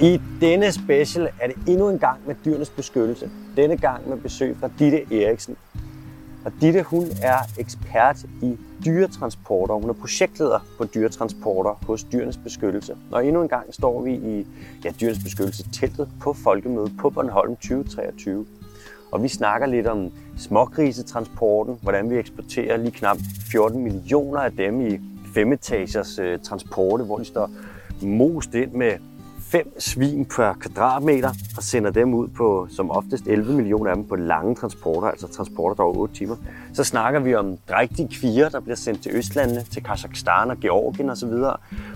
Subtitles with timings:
[0.00, 3.30] I denne special er det endnu en gang med dyrenes beskyttelse.
[3.56, 5.56] Denne gang med besøg fra Ditte Eriksen.
[6.44, 9.74] Og Ditte, hun er ekspert i dyretransporter.
[9.74, 12.96] Hun er projektleder på dyretransporter hos Dyrenes Beskyttelse.
[13.10, 14.46] Og endnu en gang står vi i
[14.84, 18.46] ja, Dyrenes Beskyttelse teltet på Folkemødet på Bornholm 2023.
[19.12, 23.16] Og vi snakker lidt om smågrisetransporten, hvordan vi eksporterer lige knap
[23.50, 25.00] 14 millioner af dem i
[25.34, 27.50] femetagers øh, transporte, hvor de står
[28.02, 28.92] most ind med
[29.50, 34.04] fem svin per kvadratmeter og sender dem ud på som oftest 11 millioner af dem
[34.04, 36.36] på lange transporter, altså transporter, der over 8 timer.
[36.72, 41.10] Så snakker vi om drægtige kvier, der bliver sendt til Østlandene, til Kazakhstan og Georgien
[41.10, 41.32] osv.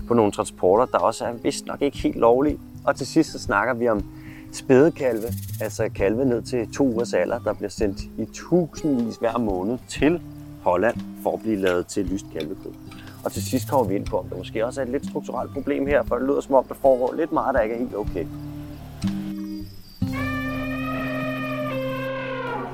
[0.07, 2.59] på nogle transporter, der også er vist nok ikke helt lovlige.
[2.85, 4.05] Og til sidst så snakker vi om
[4.51, 5.27] spædekalve,
[5.61, 10.21] altså kalve ned til to ugers alder, der bliver sendt i tusindvis hver måned til
[10.63, 12.71] Holland for at blive lavet til lyst kalvekød.
[13.25, 15.53] Og til sidst kommer vi ind på, om der måske også er et lidt strukturelt
[15.53, 17.95] problem her, for det lyder som om, der foregår lidt meget, der ikke er helt
[17.95, 18.25] okay.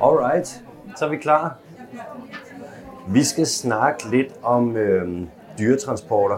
[0.03, 0.63] Alright,
[0.97, 1.57] så er vi klar.
[3.07, 5.21] Vi skal snakke lidt om øh,
[5.59, 6.37] dyretransporter.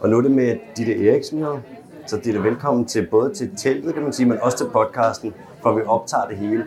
[0.00, 1.60] Og nu er det med Ditte Eriksen her.
[2.06, 5.72] Så Ditte, velkommen til både til teltet, kan man sige, men også til podcasten, for
[5.72, 6.66] vi optager det hele.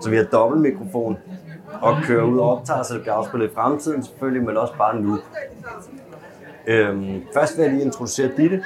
[0.00, 1.18] Så vi har dobbelt mikrofon
[1.82, 5.00] og kører ud og optager, så det bliver afspillet i fremtiden selvfølgelig, men også bare
[5.00, 5.18] nu.
[6.66, 8.64] Øhm, først vil jeg lige introducere Ditte,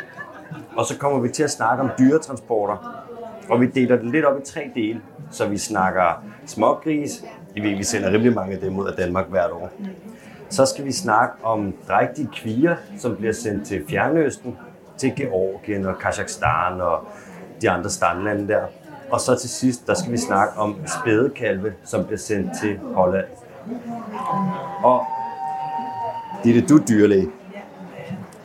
[0.76, 3.06] og så kommer vi til at snakke om dyretransporter.
[3.48, 5.00] Og vi deler det lidt op i tre dele.
[5.30, 7.24] Så vi snakker smågris,
[7.56, 9.70] I vi sender rimelig mange af dem ud af Danmark hvert år.
[10.48, 14.56] Så skal vi snakke om drægtige kvier, som bliver sendt til Fjernøsten,
[14.98, 17.08] til Georgien og Kazakhstan og
[17.62, 18.62] de andre standlande der.
[19.10, 23.26] Og så til sidst, der skal vi snakke om spædekalve, som bliver sendt til Holland.
[24.84, 25.06] Og
[26.44, 27.28] det er det, du dyrlæge.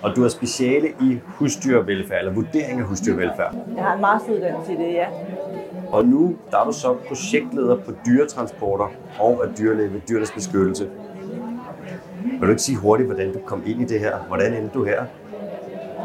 [0.04, 3.56] Og du er speciale i husdyrvelfærd, eller vurdering af husdyrvelfærd.
[3.76, 5.06] Jeg har en masteruddannelse i det, ja.
[5.92, 10.90] Og nu der er du så projektleder på dyretransporter og er dyrlæge ved dyrenes beskyttelse.
[12.24, 14.18] Vil du ikke sige hurtigt, hvordan du kom ind i det her?
[14.28, 15.04] Hvordan endte du her?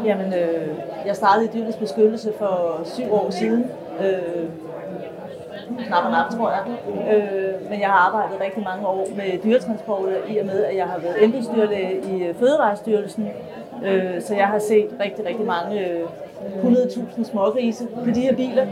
[0.05, 0.67] Jamen, øh,
[1.05, 3.65] jeg startede i dyrenes beskyttelse for syv år siden.
[4.01, 4.49] Øh,
[5.87, 6.63] knap og nap, tror jeg.
[7.15, 10.85] Øh, men jeg har arbejdet rigtig mange år med dyretransporter, i og med, at jeg
[10.85, 13.27] har været embedsdyrlæge i Fødevarestyrelsen.
[13.85, 16.07] Øh, så jeg har set rigtig, rigtig mange øh,
[16.63, 18.65] 100.000 smågrise på de her biler.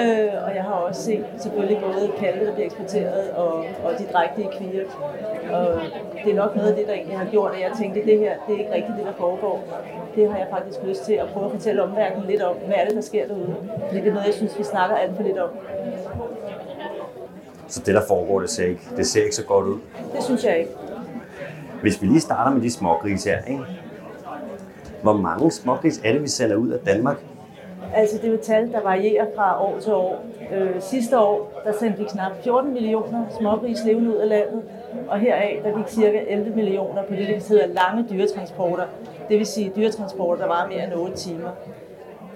[0.00, 4.04] Øh, og jeg har også set selvfølgelig både kalve, der bliver eksporteret, og, og de
[4.12, 4.84] drægtige kvier.
[5.52, 5.80] Og
[6.24, 8.18] det er nok noget af det, der egentlig har gjort, at jeg tænkte, at det
[8.18, 9.64] her det er ikke rigtigt det, der foregår.
[10.14, 12.56] Det har jeg faktisk lyst til at prøve at fortælle omverdenen lidt om.
[12.56, 13.56] Hvad er det, der sker derude?
[13.86, 15.50] Fordi det er noget, jeg synes, vi snakker alt for lidt om.
[17.68, 19.78] Så det, der foregår, det ser ikke, det ser ikke så godt ud.
[20.16, 20.70] Det synes jeg ikke.
[21.82, 23.64] Hvis vi lige starter med de smågrise her, ikke?
[25.02, 27.16] Hvor mange smågris er det, vi sælger ud af Danmark?
[27.94, 30.24] Altså det er jo tal, der varierer fra år til år.
[30.52, 34.62] Øh, sidste år, der sendte vi knap 14 millioner smågris levende ud af landet,
[35.08, 38.84] og heraf, der gik cirka 11 millioner på det, der hedder lange dyretransporter.
[39.28, 41.50] Det vil sige dyretransporter, der var mere end 8 timer.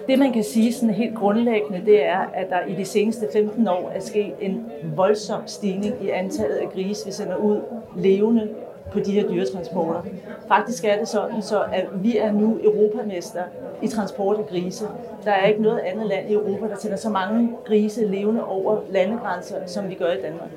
[0.09, 3.69] Det man kan sige sådan helt grundlæggende, det er, at der i de seneste 15
[3.69, 7.61] år er sket en voldsom stigning i antallet af grise, vi sender ud
[7.97, 8.49] levende
[8.93, 10.03] på de her dyretransporter.
[10.49, 13.43] Faktisk er det sådan, så at vi er nu europamester
[13.83, 14.85] i transport af grise.
[15.25, 18.81] Der er ikke noget andet land i Europa, der sender så mange grise levende over
[18.91, 20.49] landegrænser, som vi gør i Danmark.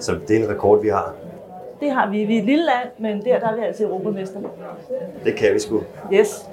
[0.00, 1.14] Så det er en rekord, vi har.
[1.80, 2.24] Det har vi.
[2.24, 4.40] Vi er et lille land, men der, der er vi altså europamester.
[5.24, 5.82] Det kan vi sgu.
[6.12, 6.48] Yes.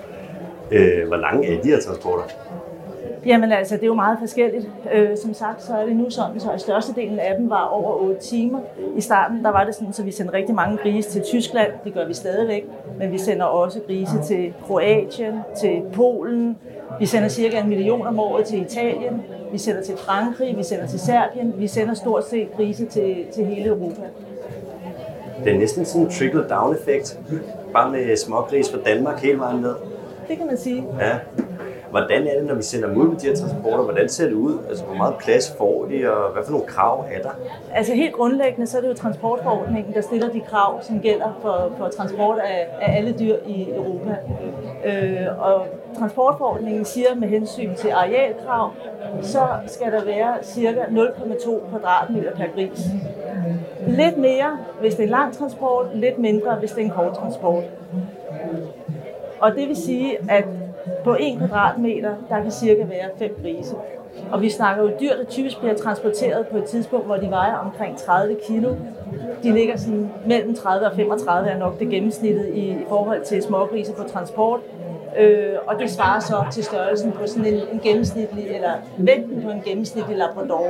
[0.72, 2.24] Øh, hvor lange er de her transporter?
[3.26, 4.70] Jamen altså, det er jo meget forskelligt.
[4.94, 8.22] Øh, som sagt, så er det nu sådan, så størstedelen af dem var over 8
[8.22, 8.60] timer.
[8.96, 11.72] I starten, der var det sådan, så vi sendte rigtig mange grise til Tyskland.
[11.84, 12.66] Det gør vi stadigvæk.
[13.00, 16.58] Men vi sender også grise til Kroatien, til Polen.
[17.00, 19.22] Vi sender cirka en million om året til Italien.
[19.52, 21.54] Vi sender til Frankrig, vi sender til Serbien.
[21.58, 24.02] Vi sender stort set grise til, til hele Europa.
[25.44, 27.20] Det er næsten sådan en trickle-down-effekt.
[27.74, 29.76] Bare med smågris fra Danmark hele vejen ned.
[30.28, 30.86] Det kan man sige.
[31.00, 31.12] Ja.
[31.94, 33.84] Hvordan er det, når vi sender dem ud med de her transporter?
[33.84, 34.58] Hvordan ser det ud?
[34.70, 37.30] Altså, hvor meget plads får de, og hvad for nogle krav er der?
[37.74, 41.72] Altså helt grundlæggende, så er det jo transportforordningen, der stiller de krav, som gælder for,
[41.78, 44.16] for transport af, af alle dyr i Europa.
[44.86, 45.66] Øh, og
[46.00, 48.72] transportforordningen siger med hensyn til arealkrav,
[49.22, 52.80] så skal der være cirka 0,2 kvadratmeter per gris.
[53.88, 57.14] Lidt mere, hvis det er en lang transport, lidt mindre, hvis det er en kort
[57.14, 57.64] transport.
[59.40, 60.46] Og det vil sige, at
[61.04, 63.76] på 1 kvadratmeter, der kan cirka være fem grise.
[64.32, 67.56] Og vi snakker jo dyr, der typisk bliver transporteret på et tidspunkt, hvor de vejer
[67.56, 68.76] omkring 30 kilo.
[69.44, 73.44] De ligger sådan mellem 30 og 35 er nok det gennemsnittet i, i forhold til
[73.44, 74.60] smågrise på transport.
[75.20, 79.50] Øh, og det svarer så til størrelsen på sådan en, en gennemsnitlig, eller vægten på
[79.50, 80.68] en gennemsnitlig labrador.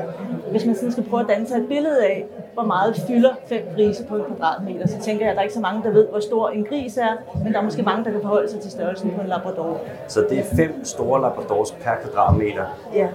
[0.52, 3.62] Hvis man sådan skal prøve at danne sig et billede af, hvor meget fylder fem
[3.76, 6.08] grise på en kvadratmeter, så tænker jeg, at der er ikke så mange, der ved,
[6.08, 8.72] hvor stor en gris er, men der er måske mange, der kan forholde sig til
[8.72, 9.78] størrelsen på en labrador.
[10.08, 12.64] Så det er fem store labradors per kvadratmeter
[12.94, 13.08] Ja,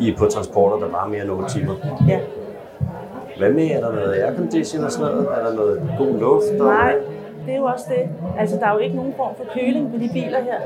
[0.00, 1.74] i på transporter, der varer mere end 8 timer.
[2.08, 2.20] ja.
[3.38, 5.28] Hvad med, er der noget aircondition og sådan noget?
[5.38, 6.60] Er der noget god luft?
[6.60, 6.94] og- Nej,
[7.46, 8.08] det er jo også det.
[8.38, 10.58] Altså, der er jo ikke nogen form for køling på de biler her.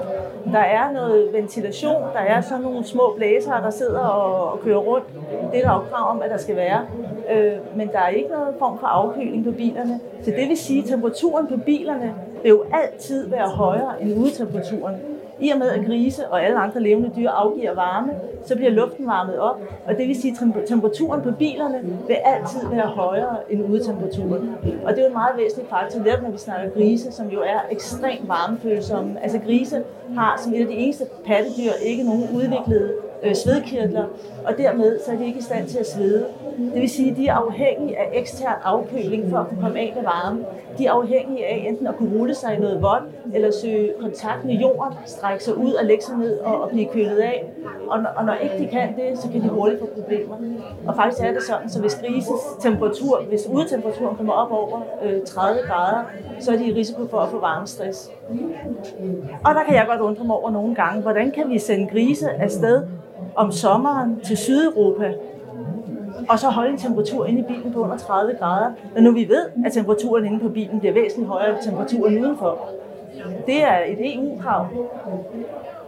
[0.52, 4.78] Der er noget ventilation, der er sådan nogle små blæsere, der sidder og, og kører
[4.78, 5.06] rundt.
[5.52, 6.86] Det er der jo krav om, at der skal være.
[7.32, 10.00] Øh, men der er ikke noget form for afkøling på bilerne.
[10.22, 14.94] Så det vil sige, at temperaturen på bilerne vil jo altid være højere end udetemperaturen.
[15.40, 18.12] I og med at grise og alle andre levende dyr afgiver varme,
[18.46, 22.68] så bliver luften varmet op, og det vil sige, at temperaturen på bilerne vil altid
[22.70, 24.50] være højere end udetemperaturen.
[24.84, 27.40] Og det er jo en meget væsentlig faktor, netop når vi snakker grise, som jo
[27.40, 29.22] er ekstremt varmefølsomme.
[29.22, 29.82] Altså grise
[30.16, 32.92] har som et af de eneste pattedyr ikke nogen udviklede
[33.22, 34.04] øh, svedkirtler,
[34.44, 36.26] og dermed så er de ikke i stand til at svede.
[36.58, 39.92] Det vil sige, at de er afhængige af ekstern afkøling for at kunne komme af
[39.96, 40.44] med varme.
[40.78, 43.02] De er afhængige af enten at kunne rulle sig i noget vådt,
[43.34, 46.86] eller søge kontakt med jorden, strække sig ud og lægge sig ned og, og blive
[46.86, 47.44] kølet af.
[47.88, 50.36] Og, og når ikke de kan det, så kan de hurtigt få problemer.
[50.86, 55.22] Og faktisk er det sådan, så hvis grises temperatur, hvis udetemperaturen kommer op over øh,
[55.26, 56.04] 30 grader,
[56.40, 58.10] så er de i risiko for at få varmestress.
[59.44, 62.30] Og der kan jeg godt undre mig over nogle gange, hvordan kan vi sende grise
[62.30, 62.82] afsted
[63.34, 65.14] om sommeren til Sydeuropa,
[66.28, 69.28] og så holde en temperatur inde i bilen på under 30 grader, når nu vi
[69.28, 72.68] ved, at temperaturen inde på bilen bliver væsentligt højere end temperaturen udenfor.
[73.46, 74.66] Det er et EU-krav.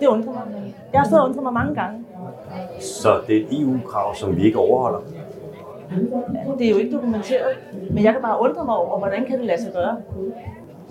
[0.01, 0.75] Det undrer mig.
[0.93, 2.05] Jeg har stået og undret mig mange gange.
[2.81, 5.01] Så det er et EU-krav, som vi ikke overholder.
[6.59, 7.59] Det er jo ikke dokumenteret,
[7.91, 9.97] men jeg kan bare undre mig over, hvordan kan det lade sig gøre.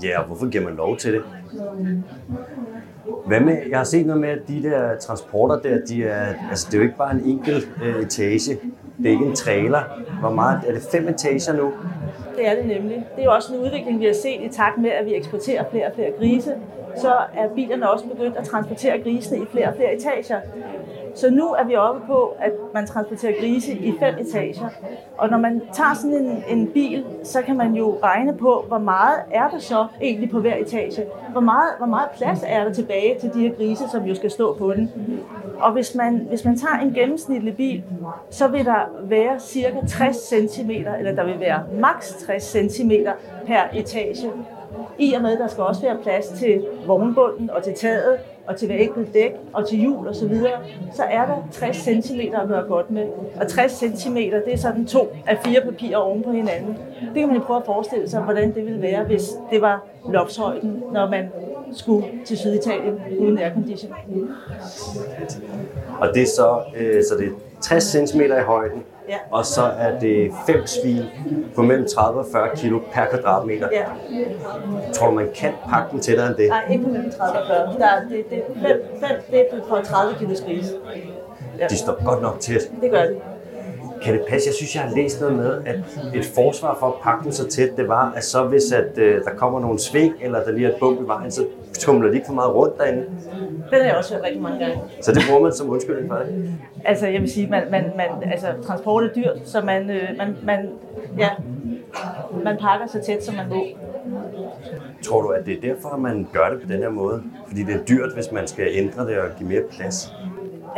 [0.03, 1.21] Ja, og hvorfor giver man lov til det?
[3.25, 6.67] Hvad med, jeg har set noget med, at de der transporter der, de er, altså
[6.67, 8.57] det er jo ikke bare en enkelt øh, etage.
[9.03, 9.79] Det er ikke en trailer.
[10.19, 11.73] Hvor meget, er det fem etager nu?
[12.37, 12.95] Det er det nemlig.
[13.15, 15.63] Det er jo også en udvikling, vi har set i takt med, at vi eksporterer
[15.71, 16.55] flere og flere grise.
[16.97, 20.39] Så er bilerne også begyndt at transportere grisene i flere og flere etager.
[21.19, 24.69] Så nu er vi oppe på, at man transporterer grise i fem etager.
[25.17, 28.77] Og når man tager sådan en, en bil, så kan man jo regne på, hvor
[28.77, 31.05] meget er der så egentlig på hver etage.
[31.31, 34.31] Hvor meget, hvor meget plads er der tilbage til de her grise, som jo skal
[34.31, 34.91] stå på den.
[35.59, 37.83] Og hvis man, hvis man tager en gennemsnitlig bil,
[38.29, 42.91] så vil der være cirka 60 cm, eller der vil være maks 60 cm
[43.47, 44.31] per etage.
[44.97, 48.17] I og med, at der skal også være plads til vognbunden og til taget
[48.49, 50.59] og til hver enkelt dæk og til hjul og så videre,
[50.95, 53.07] så er der 60 cm at gøre godt med.
[53.41, 56.77] Og 60 cm, det er sådan to af fire papirer oven på hinanden.
[57.01, 59.85] Det kan man jo prøve at forestille sig, hvordan det ville være, hvis det var
[60.09, 61.29] loftshøjden, når man
[61.73, 63.93] skulle til Syditalien uden aircondition.
[65.99, 67.31] Og det er så, øh, så det er
[67.61, 69.17] 60 cm i højden, Ja.
[69.31, 71.03] og så er det fem svin
[71.55, 73.67] på mellem 30 og 40 kilo per kvadratmeter.
[73.71, 73.83] Ja,
[74.93, 76.49] Tror du, man kan pakke den tættere end det?
[76.49, 77.79] nej, ikke på mellem 30 og 40.
[77.79, 80.65] Der, er- det, det, er fem, fem, det er på 30 kilos gris.
[81.59, 82.61] Ja, De står godt nok tæt.
[82.81, 83.17] det gør det.
[84.03, 84.47] Kan det passe?
[84.47, 85.75] Jeg synes, jeg har læst noget med, at
[86.15, 89.23] et forsvar for at pakke den så tæt, det var, at så hvis at, øh,
[89.23, 91.45] der kommer nogle sving, eller der lige er et bump i vejen, så
[91.79, 93.05] tumler de ikke for meget rundt derinde.
[93.71, 94.81] Den har jeg også hørt rigtig mange gange.
[95.01, 96.53] Så det bruger man som undskyldning for det.
[96.85, 100.37] Altså, jeg vil sige, man, man, man, altså, transport er dyrt, så man, øh, man,
[100.43, 100.69] man,
[101.17, 101.29] ja,
[102.43, 103.63] man pakker så tæt, som man må.
[105.03, 107.23] Tror du, at det er derfor, at man gør det på den her måde?
[107.47, 110.13] Fordi det er dyrt, hvis man skal ændre det og give mere plads.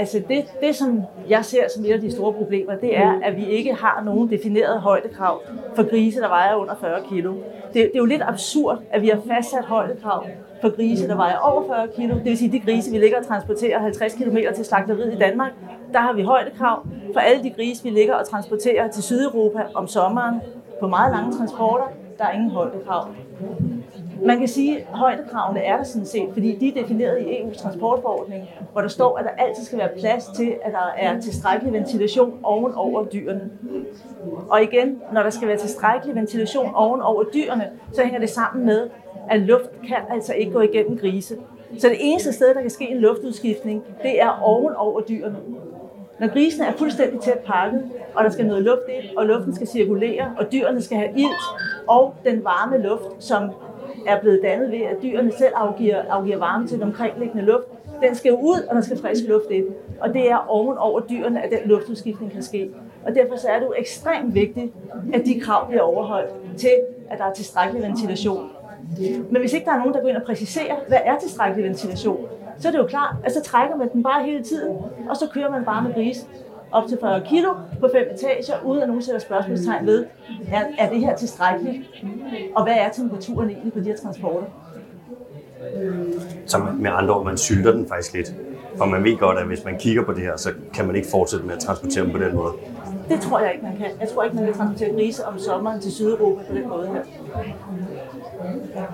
[0.01, 3.35] Altså, det, det, som jeg ser som et af de store problemer, det er, at
[3.37, 5.41] vi ikke har nogen defineret højdekrav
[5.75, 7.33] for grise, der vejer under 40 kilo.
[7.33, 10.25] Det, det er jo lidt absurd, at vi har fastsat højdekrav
[10.61, 12.15] for grise, der vejer over 40 kilo.
[12.15, 15.51] Det vil sige, de grise, vi ligger og transporterer 50 km til slagteriet i Danmark,
[15.93, 16.85] der har vi højdekrav.
[17.13, 20.41] For alle de grise, vi ligger og transporterer til Sydeuropa om sommeren
[20.79, 21.85] på meget lange transporter,
[22.17, 23.07] der er ingen højdekrav.
[24.25, 27.61] Man kan sige, at højdekravene er der sådan set, fordi de er defineret i EU's
[27.61, 31.73] transportforordning, hvor der står, at der altid skal være plads til, at der er tilstrækkelig
[31.73, 33.49] ventilation oven over dyrene.
[34.49, 38.65] Og igen, når der skal være tilstrækkelig ventilation oven over dyrene, så hænger det sammen
[38.65, 38.89] med,
[39.29, 41.35] at luft kan altså ikke gå igennem grise.
[41.79, 45.37] Så det eneste sted, der kan ske en luftudskiftning, det er oven over dyrene.
[46.19, 47.83] Når grisene er fuldstændig tæt pakket,
[48.15, 51.43] og der skal noget luft ind, og luften skal cirkulere, og dyrene skal have ilt,
[51.87, 53.49] og den varme luft, som
[54.07, 57.65] er blevet dannet ved, at dyrene selv afgiver, afgiver varme til den omkringliggende luft,
[58.01, 59.65] den skal ud, og der skal frisk luft ind.
[59.99, 62.71] Og det er oven over dyrene, at den luftudskiftning kan ske.
[63.05, 64.73] Og derfor så er det jo ekstremt vigtigt,
[65.13, 66.71] at de krav bliver overholdt til,
[67.09, 68.49] at der er tilstrækkelig ventilation.
[69.29, 72.27] Men hvis ikke der er nogen, der går ind og præciserer, hvad er tilstrækkelig ventilation,
[72.57, 74.77] så er det jo klart, at så trækker man den bare hele tiden,
[75.09, 76.27] og så kører man bare med gris
[76.71, 80.05] op til 40 kilo på fem etager, uden at nogen sætter spørgsmålstegn ved,
[80.51, 81.77] er, er det her tilstrækkeligt?
[82.55, 84.47] Og hvad er temperaturen egentlig på de her transporter?
[86.45, 88.33] Så med andre ord, man sylter den faktisk lidt.
[88.77, 91.07] For man ved godt, at hvis man kigger på det her, så kan man ikke
[91.11, 92.53] fortsætte med at transportere dem på den måde.
[93.09, 93.87] Det tror jeg ikke, man kan.
[93.99, 97.01] Jeg tror ikke, man kan transportere grise om sommeren til Sydeuropa på den måde her.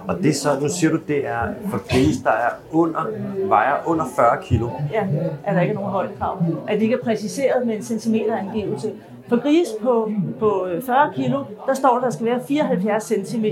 [0.08, 1.40] Og det er så, nu siger du, det er
[1.70, 3.06] for grise, der er under,
[3.48, 4.70] vejer under 40 kilo.
[4.94, 5.08] Ja,
[5.46, 6.44] er der ikke nogen højdekrav.
[6.68, 8.92] At det ikke er præciseret med en centimeterangivelse.
[9.30, 13.46] For gris på, på øh, 40 kilo, der står, der skal være 74 cm.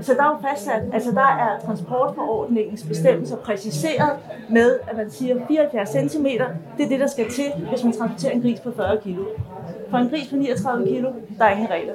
[0.00, 4.10] Så der er jo fastsat, altså der er transportforordningens bestemmelser præciseret
[4.50, 6.26] med, at man siger 74 cm,
[6.76, 9.16] det er det, der skal til, hvis man transporterer en gris på 40 kg.
[9.90, 11.04] For en gris på 39 kg,
[11.38, 11.92] der er ingen regler.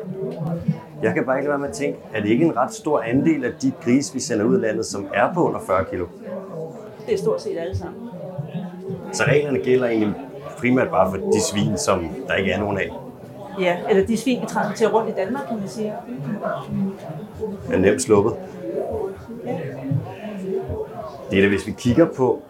[1.03, 2.99] Jeg kan bare ikke lade være med at tænke, er det ikke en ret stor
[2.99, 6.05] andel af de grise, vi sender ud af landet, som er på under 40 kilo?
[7.05, 8.09] Det er stort set alle sammen.
[9.13, 10.15] Så reglerne gælder egentlig
[10.57, 12.89] primært bare for de svin, som der ikke er nogen af?
[13.59, 15.93] Ja, eller de svin, vi transporterer rundt i Danmark, kan man sige.
[17.71, 18.33] Er nemt sluppet.
[21.31, 22.41] Det er det, hvis vi kigger på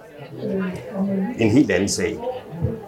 [1.39, 2.17] en helt anden sag.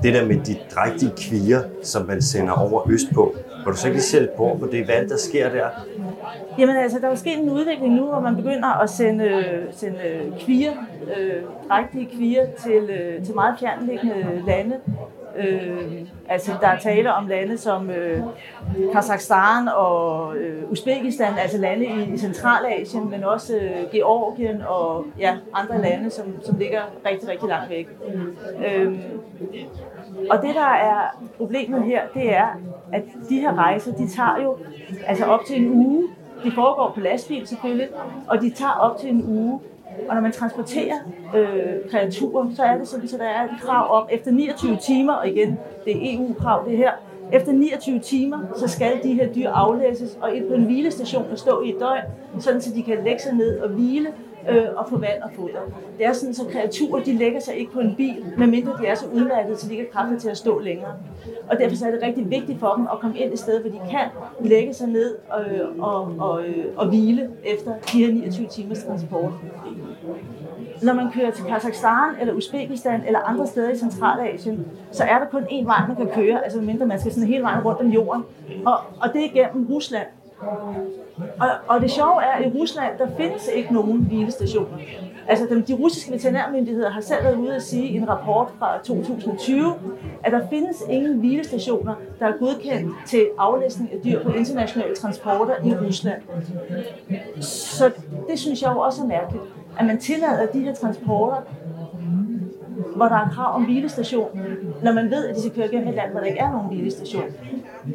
[0.03, 3.35] Det der med de drægtige kvier, som man sender over østpå.
[3.65, 4.85] Vil du så ikke lige sætte et på det?
[4.85, 5.69] Hvad der sker der?
[6.57, 10.33] Jamen altså, der er jo sket en udvikling nu, hvor man begynder at sende, sende
[10.39, 10.71] kvier,
[11.17, 14.75] øh, drægtige kvier til, øh, til meget fjernliggende lande.
[15.37, 18.21] Øh, altså, der er tale om lande som øh,
[18.93, 25.37] Kazakhstan og øh, Uzbekistan, altså lande i, i Centralasien, men også øh, Georgien og ja,
[25.53, 27.87] andre lande, som, som ligger rigtig, rigtig langt væk.
[28.67, 28.95] Øh,
[30.29, 32.47] og det, der er problemet her, det er,
[32.93, 34.57] at de her rejser, de tager jo
[35.07, 36.07] altså op til en uge.
[36.43, 37.87] De foregår på lastbil selvfølgelig,
[38.27, 39.59] og de tager op til en uge.
[40.09, 40.95] Og når man transporterer
[41.35, 45.13] øh, kreaturer, så er det sådan, så der er et krav om, efter 29 timer,
[45.13, 46.91] og igen, det er EU-krav det her,
[47.31, 51.37] efter 29 timer, så skal de her dyr aflæses og ind på en hvilestation og
[51.37, 52.03] stå i et døgn,
[52.39, 54.07] sådan så de kan lægge sig ned og hvile
[54.49, 55.59] øh, og få vand og foder.
[55.97, 58.95] Det er sådan, så kreaturer de lægger sig ikke på en bil, medmindre de er
[58.95, 60.91] så udmattede, så de ikke har kræfter til at stå længere.
[61.49, 63.79] Og derfor er det rigtig vigtigt for dem at komme ind et sted, hvor de
[63.91, 64.07] kan
[64.49, 65.45] lægge sig ned og,
[65.79, 69.31] og, og, øh, og hvile efter de her 29 timers transport.
[70.83, 75.25] Når man kører til Kazakhstan eller Uzbekistan eller andre steder i Centralasien, så er der
[75.25, 77.87] kun én vej, man kan køre, altså mindre man skal sådan hele vejen rundt om
[77.87, 78.23] jorden.
[78.65, 80.07] Og, og det er gennem Rusland.
[81.39, 84.77] Og, og det sjove er, at i Rusland, der findes ikke nogen hvilestationer.
[85.27, 88.77] Altså, de, de russiske veterinærmyndigheder har selv været ude at sige i en rapport fra
[88.83, 89.73] 2020,
[90.23, 95.53] at der findes ingen hvilestationer, der er godkendt til aflæsning af dyr på internationale transporter
[95.65, 96.21] i Rusland.
[97.41, 97.91] Så
[98.29, 99.43] det synes jeg jo også er mærkeligt,
[99.79, 101.37] at man tillader de her transporter,
[102.95, 104.39] hvor der er krav om hvilestation,
[104.83, 106.67] når man ved, at de skal køre gennem et land, hvor der ikke er nogen
[106.67, 107.23] hvilestation.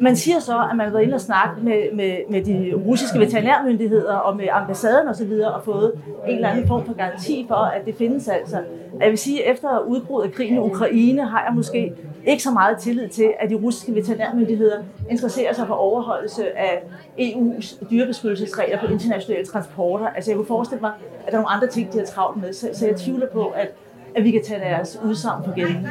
[0.01, 3.19] Man siger så, at man har været inde og snakke med, med, med de russiske
[3.19, 5.31] veterinærmyndigheder og med ambassaden osv.
[5.45, 5.93] og, og fået
[6.27, 8.57] en eller anden form for garanti for, at det findes altså.
[8.99, 11.93] Jeg vil sige, at efter udbruddet af krigen i Ukraine har jeg måske
[12.25, 16.83] ikke så meget tillid til, at de russiske veterinærmyndigheder interesserer sig for overholdelse af
[17.19, 20.07] EU's dyrebeskyttelsesregler på internationale transporter.
[20.07, 20.91] Altså jeg kunne forestille mig,
[21.25, 23.45] at der er nogle andre ting, de har travlt med, så, så jeg tvivler på,
[23.47, 23.71] at,
[24.15, 25.89] at vi kan tage deres udsagn på gældende.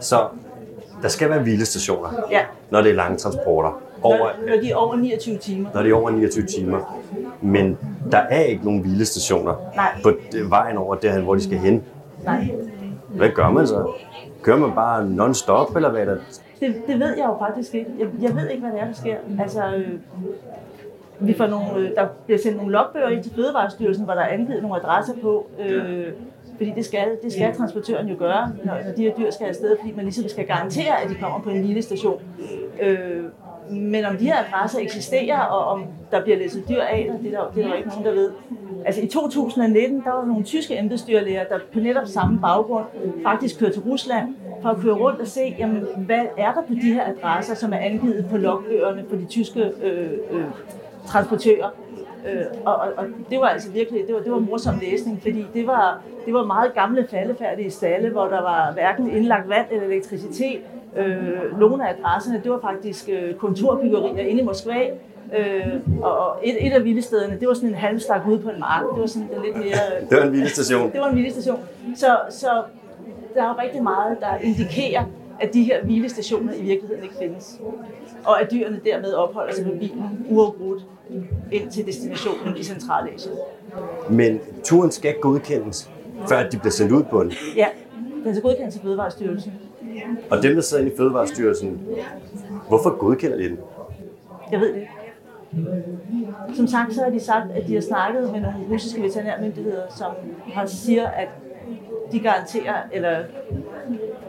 [0.00, 0.26] Så
[1.02, 2.40] der skal være hvilestationer, Ja.
[2.70, 3.80] når det er lange transporter.
[4.02, 5.68] Over, Når, når de er over 29 timer.
[5.74, 7.00] når det er over 29 timer.
[7.40, 7.78] Men
[8.10, 9.92] der er ikke nogen hvilestationer Nej.
[10.02, 11.82] på det- vejen over derhen, hvor de skal hen.
[12.24, 12.48] Nej,
[13.08, 13.92] Hvad gør man så?
[14.42, 16.16] Kører man bare non-stop, eller hvad er der?
[16.60, 17.90] det, det ved jeg jo faktisk ikke.
[17.98, 19.16] Jeg, jeg ved ikke, hvad det er, der sker.
[19.40, 19.88] Altså, øh,
[21.18, 24.28] vi får nogle, øh, der bliver sendt nogle logbøger ind til Fødevarestyrelsen, hvor der er
[24.28, 26.06] angivet nogle adresser på, øh,
[26.60, 29.76] fordi det skal, det skal transportøren jo gøre, når, når de her dyr skal afsted,
[29.80, 32.20] fordi man ligesom skal garantere, at de kommer på en lille station.
[32.82, 33.24] Øh,
[33.70, 37.38] men om de her adresser eksisterer, og om der bliver læsset dyr af det er
[37.38, 38.30] der, det er der ikke nogen, der ved.
[38.84, 42.84] Altså i 2019, der var nogle tyske embedsdyrlæger, der på netop samme baggrund
[43.22, 46.74] faktisk kørte til Rusland for at køre rundt og se, jamen, hvad er der på
[46.74, 50.44] de her adresser, som er angivet på logbøgerne på de tyske øh, øh,
[51.06, 51.70] transportører.
[52.28, 55.46] Øh, og, og, og det var altså virkelig, det var, det var morsom læsning, fordi
[55.54, 59.86] det var, det var meget gamle faldefærdige stalle, hvor der var hverken indlagt vand eller
[59.86, 60.60] elektricitet.
[60.96, 64.90] Øh, nogle af adresserne, det var faktisk øh, kontorbyggerier inde i Moskva,
[65.38, 68.84] Øh, og et, et af vildestederne, det var sådan en halvstak ude på en mark.
[68.94, 70.00] Det var sådan det lidt mere...
[70.10, 70.92] Det var en hvilestation.
[70.92, 71.58] Det var en hvilestation.
[71.96, 72.48] Så, så
[73.34, 75.04] der er jo rigtig meget, der indikerer,
[75.40, 77.60] at de her hvilestationer i virkeligheden ikke findes.
[78.24, 80.82] Og at dyrene dermed opholder sig på bilen uafbrudt
[81.52, 83.34] ind til destinationen i Centralasien.
[84.10, 85.90] Men turen skal godkendes
[86.28, 87.32] før de bliver sendt ud på den.
[87.56, 87.66] Ja,
[88.24, 89.52] den skal godkendes til Fødevarestyrelsen.
[90.30, 91.80] Og dem, der sidder inde i Fødevarestyrelsen,
[92.68, 93.58] hvorfor godkender de den?
[94.52, 94.90] Jeg ved det ikke.
[96.54, 100.12] Som sagt, så har de sagt, at de har snakket med nogle russiske veterinærmyndigheder, som
[100.52, 101.28] har siger, at
[102.12, 103.24] de garanterer, eller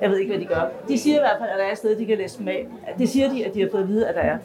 [0.01, 0.70] jeg ved ikke, hvad de gør.
[0.88, 2.67] De siger i hvert fald, at der er et sted, de kan læse dem af.
[2.98, 4.38] Det siger de, at de har fået at vide, at der er.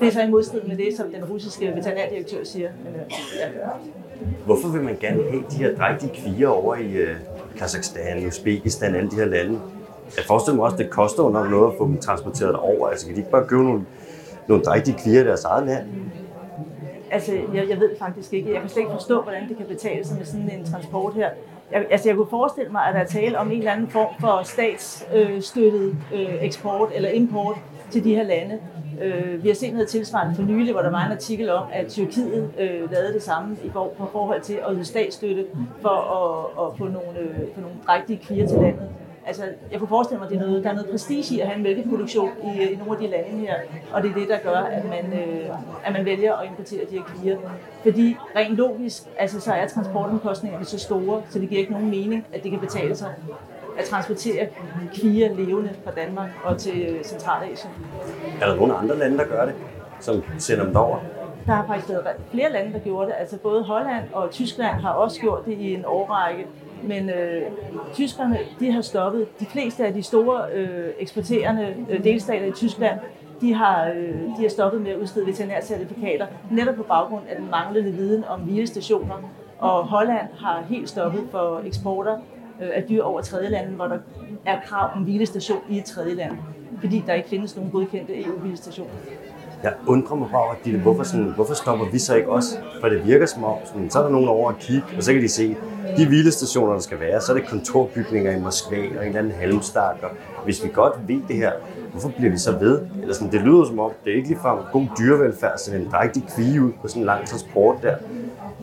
[0.00, 2.70] Det er så i modstrid med det, som den russiske veterinærdirektør siger.
[2.84, 3.00] Men, øh,
[3.38, 3.48] ja.
[4.44, 7.08] Hvorfor vil man gerne have de her drægtige kviger over i uh,
[7.58, 9.60] Kazakhstan, Uzbekistan, alle de her lande?
[10.16, 12.88] Jeg forestiller mig også, at det koster jo nok noget at få dem transporteret over.
[12.88, 13.84] Altså kan de ikke bare købe nogle,
[14.46, 15.86] nogle drægtige kviger i deres eget land?
[17.10, 18.52] Altså, jeg, jeg ved faktisk ikke.
[18.52, 21.30] Jeg kan slet ikke forstå, hvordan det kan betale sig med sådan en transport her.
[21.72, 24.14] Jeg, altså, jeg kunne forestille mig, at der er tale om en eller anden form
[24.20, 27.56] for statsstøttet øh, eksport eller import
[27.90, 28.58] til de her lande.
[29.02, 31.86] Øh, vi har set noget tilsvarende for nylig, hvor der var en artikel om, at
[31.88, 35.46] Tyrkiet øh, lavede det samme i går på forhold til at yde statsstøtte
[35.82, 38.88] for at, at få nogle, øh, få nogle drægtige kvier til landet.
[39.26, 39.42] Altså,
[39.72, 41.56] jeg kunne forestille mig, at det er noget, der er noget prestige i at have
[41.56, 43.54] en mælkeproduktion i, øh, i nogle af de lande her,
[43.92, 45.48] og det er det, der gør, at man, øh,
[45.84, 47.38] at man vælger at importere de her kvier.
[47.82, 52.26] Fordi rent logisk, altså, så er transportomkostningerne så store, så det giver ikke nogen mening,
[52.32, 53.14] at det kan betale sig
[53.78, 54.48] at transportere
[54.94, 57.72] kvier levende fra Danmark og til øh, Centralasien.
[58.40, 59.54] Er der nogle andre lande, der gør det,
[60.00, 60.98] som sender dem derover?
[61.46, 63.14] Der har faktisk været flere lande, der gjorde det.
[63.18, 66.46] Altså både Holland og Tyskland har også gjort det i en årrække.
[66.82, 67.42] Men øh,
[67.92, 69.40] tyskerne, de har stoppet.
[69.40, 73.00] De fleste af de store øh, eksporterende øh, delstater i Tyskland,
[73.40, 77.50] de har, øh, de har stoppet med at udstede veterinærcertifikater, netop på baggrund af den
[77.50, 79.14] manglende viden om hvilestationer.
[79.58, 82.18] Og Holland har helt stoppet for eksporter
[82.62, 83.98] øh, af dyr over tredjelanden, hvor der
[84.46, 86.32] er krav om hvilestation i et tredjeland,
[86.80, 88.90] fordi der ikke findes nogen godkendte EU-hvilestationer.
[89.62, 92.58] Jeg undrer mig bare, at de, hvorfor, sådan, hvorfor stopper vi så ikke også?
[92.80, 95.12] For det virker som om, sådan, så er der nogen over at kigge, og så
[95.12, 95.56] kan de se,
[95.96, 99.32] de hvilestationer, der skal være, så er det kontorbygninger i Moskva og en eller anden
[99.32, 99.96] halmstak.
[100.36, 101.52] Og hvis vi godt ved det her,
[101.90, 102.80] hvorfor bliver vi så ved?
[103.02, 106.24] Eller sådan, det lyder som om, det er ikke ligefrem god dyrevelfærd, så en rigtig
[106.36, 107.96] kvige ud på sådan en lang transport der.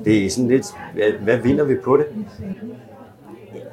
[0.06, 0.66] Det er sådan lidt,
[1.24, 2.06] hvad vinder vi på det?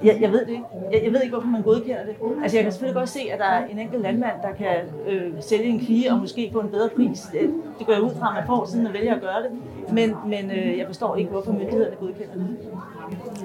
[0.05, 0.65] Jeg, jeg ved det ikke.
[0.93, 2.15] Jeg, jeg ved ikke, hvorfor man godkender det.
[2.43, 4.77] Altså, jeg kan selvfølgelig godt se, at der er en enkelt landmand, der kan
[5.09, 7.21] øh, sælge en kvige og måske få en bedre pris.
[7.33, 7.41] Det,
[7.79, 9.51] det går jeg ud fra, at man får, siden man vælger at gøre det.
[9.93, 12.57] Men, men øh, jeg forstår ikke, hvorfor myndighederne godkender det.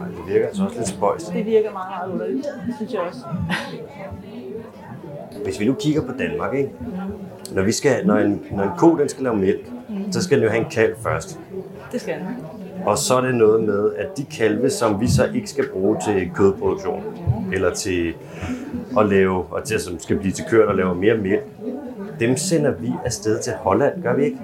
[0.02, 1.34] Ej, det virker altså også lidt spøjst.
[1.34, 2.48] Det virker meget, meget underligt.
[2.68, 3.20] Det synes jeg også.
[5.44, 6.72] Hvis vi nu kigger på Danmark, ikke?
[7.52, 9.72] Når, vi skal, når, en, når en ko den skal lave mælk,
[10.12, 11.40] så skal den jo have en kalv først.
[11.92, 12.28] Det skal den.
[12.86, 15.98] Og så er det noget med, at de kalve, som vi så ikke skal bruge
[16.06, 17.04] til kødproduktion,
[17.54, 18.14] eller til
[19.00, 21.44] at lave, og til, som skal blive til køer, der laver mere mælk,
[22.20, 24.38] dem sender vi afsted til Holland, gør vi ikke?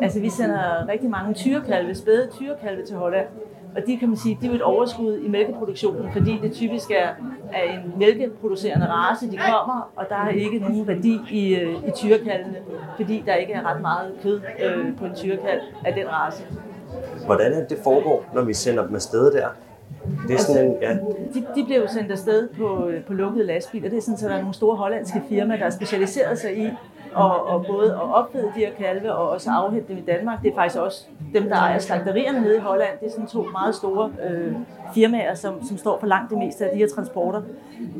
[0.00, 3.26] Altså, vi sender rigtig mange tyrekalve, spæde tyrekalve til Holland.
[3.76, 6.90] Og de kan man sige, det er jo et overskud i mælkeproduktionen, fordi det typisk
[6.90, 7.08] er,
[7.52, 11.90] er en mælkeproducerende race, de kommer, og der er ikke nogen værdi i, øh, i
[11.94, 12.56] tyrekalvene,
[12.96, 16.44] fordi der ikke er ret meget kød øh, på en tyrekalv af den race.
[17.26, 19.48] Hvordan er det, foregår, når vi sender dem afsted der?
[20.28, 20.92] Det er sådan en, ja,
[21.34, 23.88] De, de bliver jo sendt afsted på, øh, på lukkede lastbiler.
[23.88, 26.70] Det er sådan, at der er nogle store hollandske firmaer, der har specialiseret sig i
[27.14, 30.42] og, og både at opfede de her kalve og også afhente dem i Danmark.
[30.42, 32.98] Det er faktisk også dem, der ejer slagterierne nede i Holland.
[33.00, 34.54] Det er sådan to meget store øh,
[34.94, 37.42] firmaer, som, som står for langt det meste af de her transporter.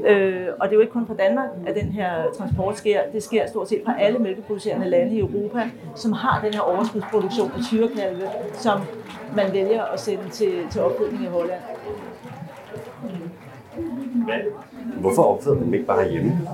[0.06, 3.00] Øh, og det er jo ikke kun fra Danmark, at den her transport sker.
[3.12, 5.62] Det sker stort set fra alle mælkeproducerende lande i Europa,
[5.94, 8.80] som har den her overskudsproduktion af tyrekalve, som
[9.36, 11.60] man vælger at sende til, til opfedning i Holland.
[15.00, 16.48] hvorfor opfeder man dem ikke bare hjemme?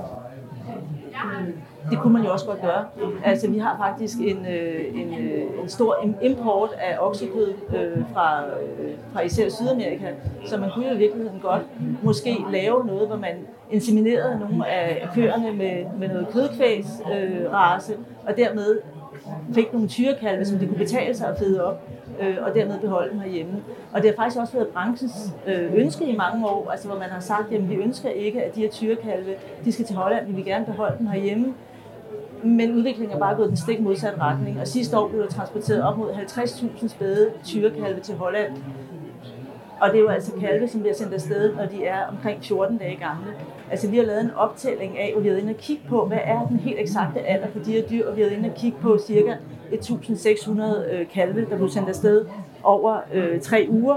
[1.89, 2.85] Det kunne man jo også godt gøre.
[3.23, 8.45] Altså, vi har faktisk en, øh, en, øh, en stor import af oksekød øh, fra,
[8.45, 10.07] øh, fra især Sydamerika,
[10.45, 11.61] så man kunne jo i virkeligheden godt
[12.03, 13.35] måske lave noget, hvor man
[13.71, 17.93] inseminerede nogle af køerne med, med noget kødkvægs øh, race,
[18.27, 18.79] og dermed
[19.53, 21.81] fik nogle tyrekalve, som det kunne betale sig at fede op,
[22.21, 23.63] øh, og dermed beholde dem herhjemme.
[23.93, 27.09] Og det har faktisk også været branchens øh, ønske i mange år, altså hvor man
[27.09, 30.33] har sagt, at vi ønsker ikke, at de her tyrekalve, de skal til Holland, vi
[30.33, 31.53] vil gerne beholde dem herhjemme.
[32.43, 35.83] Men udviklingen er bare gået den stik modsatte retning, og sidste år blev der transporteret
[35.83, 38.51] op mod 50.000 spæde tyrekalve til Holland.
[39.81, 42.77] Og det er jo altså kalve, som bliver sendt afsted, når de er omkring 14
[42.77, 43.33] dage gamle.
[43.71, 46.05] Altså vi har lavet en optælling af, og vi har været inde og kigge på,
[46.05, 48.49] hvad er den helt eksakte alder for de her dyr, og vi har været inde
[48.49, 49.33] og kigge på cirka
[49.73, 52.25] 1.600 øh, kalve, der blev sendt afsted
[52.63, 53.95] over øh, tre uger.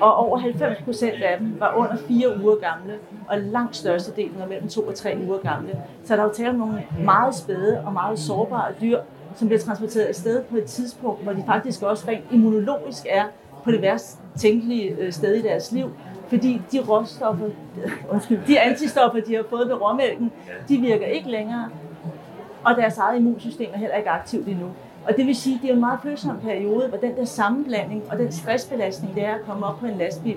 [0.00, 2.94] Og over 90 procent af dem var under fire uger gamle,
[3.28, 5.80] og langt størstedelen var mellem to og tre uger gamle.
[6.04, 8.98] Så der er jo tale om nogle meget spæde og meget sårbare dyr,
[9.36, 13.24] som bliver transporteret afsted på et tidspunkt, hvor de faktisk også rent immunologisk er
[13.64, 15.90] på det værst tænkelige øh, sted i deres liv,
[16.28, 17.46] fordi de råstoffer,
[18.12, 20.32] undskyld, de antistoffer, de har fået ved råmælken,
[20.68, 21.70] de virker ikke længere,
[22.66, 24.66] og deres eget immunsystem er heller ikke aktivt endnu.
[25.08, 28.02] Og det vil sige, at det er en meget følsom periode, hvor den der sammenblanding
[28.10, 30.36] og den stressbelastning, det er at komme op på en lastbil,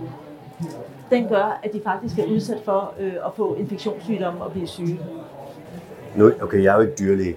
[1.11, 4.99] den gør, at de faktisk er udsat for øh, at få infektionssygdomme og blive syge.
[6.15, 7.35] Nu, okay, jeg er jo ikke dyrlæge,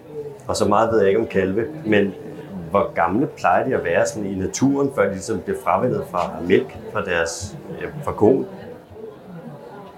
[0.48, 2.14] og så meget ved jeg ikke om kalve, men
[2.70, 6.30] hvor gamle plejer de at være sådan i naturen, før de ligesom bliver fravældet fra
[6.48, 8.46] mælk fra deres øh, fra konen?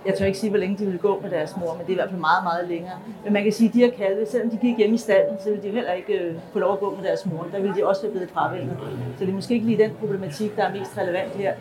[0.07, 1.93] Jeg tør ikke sige, hvor længe de ville gå med deres mor, men det er
[1.93, 2.99] i hvert fald meget, meget længere.
[3.25, 5.51] Men man kan sige, at de her kalve, selvom de gik hjemme i stallen, så
[5.51, 7.47] ville de heller ikke øh, få lov at gå med deres mor.
[7.53, 8.77] Der ville de også være blevet fravældet.
[9.19, 11.55] Så det er måske ikke lige den problematik, der er mest relevant her.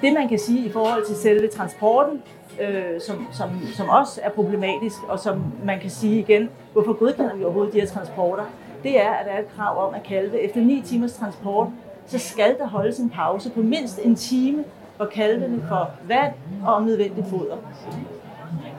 [0.00, 2.22] Det man kan sige i forhold til selve transporten,
[2.60, 7.34] øh, som, som, som også er problematisk, og som man kan sige igen, hvorfor godkender
[7.36, 8.44] vi overhovedet de her transporter,
[8.82, 11.68] det er, at der er et krav om, at kalve efter 9 timers transport,
[12.06, 14.64] så skal der holdes en pause på mindst en time,
[14.98, 16.32] og kalvene for vand
[16.66, 17.56] og om nødvendigt foder.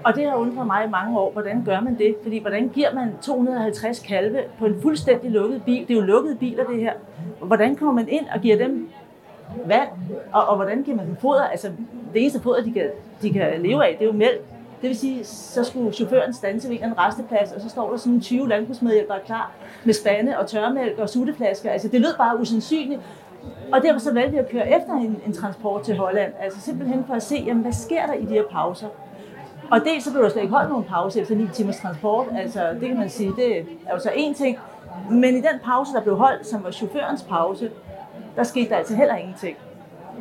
[0.03, 2.15] Og det har undret mig i mange år, hvordan gør man det?
[2.23, 5.87] Fordi hvordan giver man 250 kalve på en fuldstændig lukket bil?
[5.87, 6.93] Det er jo lukkede biler, det her.
[7.41, 8.89] Hvordan kommer man ind og giver dem
[9.65, 9.89] vand?
[10.31, 11.43] Og, og hvordan giver man dem foder?
[11.43, 11.67] Altså,
[12.13, 12.89] det eneste foder, de kan,
[13.21, 14.41] de kan leve af, det er jo mælk.
[14.81, 18.21] Det vil sige, så skulle chaufføren stanse ved en resteplads, og så står der sådan
[18.21, 19.51] 20 landbrugsmedhjælpere klar
[19.83, 21.71] med spande og tørmælk og sutteflasker.
[21.71, 23.01] Altså, det lød bare usandsynligt.
[23.73, 26.33] Og derfor så valgte vi at køre efter en, en transport til Holland.
[26.39, 28.87] Altså simpelthen for at se, jamen, hvad sker der i de her pauser.
[29.71, 32.27] Og dels så blev der slet ikke holdt nogen pause efter 9 timers transport.
[32.37, 34.57] Altså det kan man sige, det er jo så én ting.
[35.11, 37.71] Men i den pause, der blev holdt, som var chaufførens pause,
[38.35, 39.57] der skete der altså heller ingenting.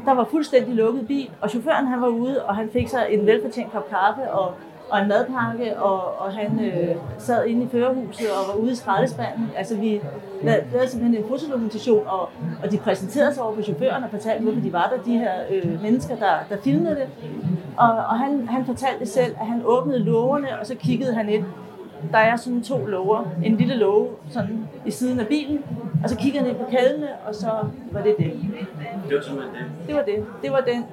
[0.05, 3.27] Der var fuldstændig lukket bil, og chaufføren han var ude, og han fik sig en
[3.27, 4.55] velfortjent kop kaffe og,
[4.91, 8.75] og en madpakke, og, og han øh, sad inde i førerhuset og var ude i
[8.75, 9.51] skraldespanden.
[9.57, 10.01] Altså vi
[10.43, 12.29] lavede, lavede simpelthen en fotodokumentation, og,
[12.63, 15.33] og de præsenterede sig over for chaufføren og fortalte, hvorfor de var der, de her
[15.51, 17.09] øh, mennesker, der, der filmede det.
[17.77, 21.45] Og, og han, han fortalte selv, at han åbnede lågerne, og så kiggede han ind.
[22.13, 23.31] Der er sådan to låger.
[23.45, 25.65] En lille låge sådan i siden af bilen,
[26.03, 27.51] og så kiggede han ind på kaldene, og så
[27.93, 28.33] var det det.
[29.09, 29.87] Det var simpelthen det.
[29.87, 30.25] Det var det.
[30.43, 30.85] Det var den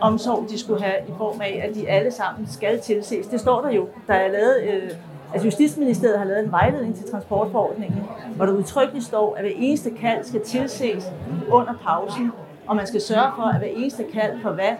[0.00, 3.26] omsorg, de skulle have i form af, at de alle sammen skal tilses.
[3.26, 3.88] Det står der jo.
[4.06, 4.90] Der er lavet, øh,
[5.32, 8.02] altså Justitsministeriet har lavet en vejledning til transportforordningen,
[8.36, 11.04] hvor der udtrykkeligt står, at hver eneste kald skal tilses
[11.50, 12.32] under pausen,
[12.66, 14.78] og man skal sørge for, at hver eneste kald får vand,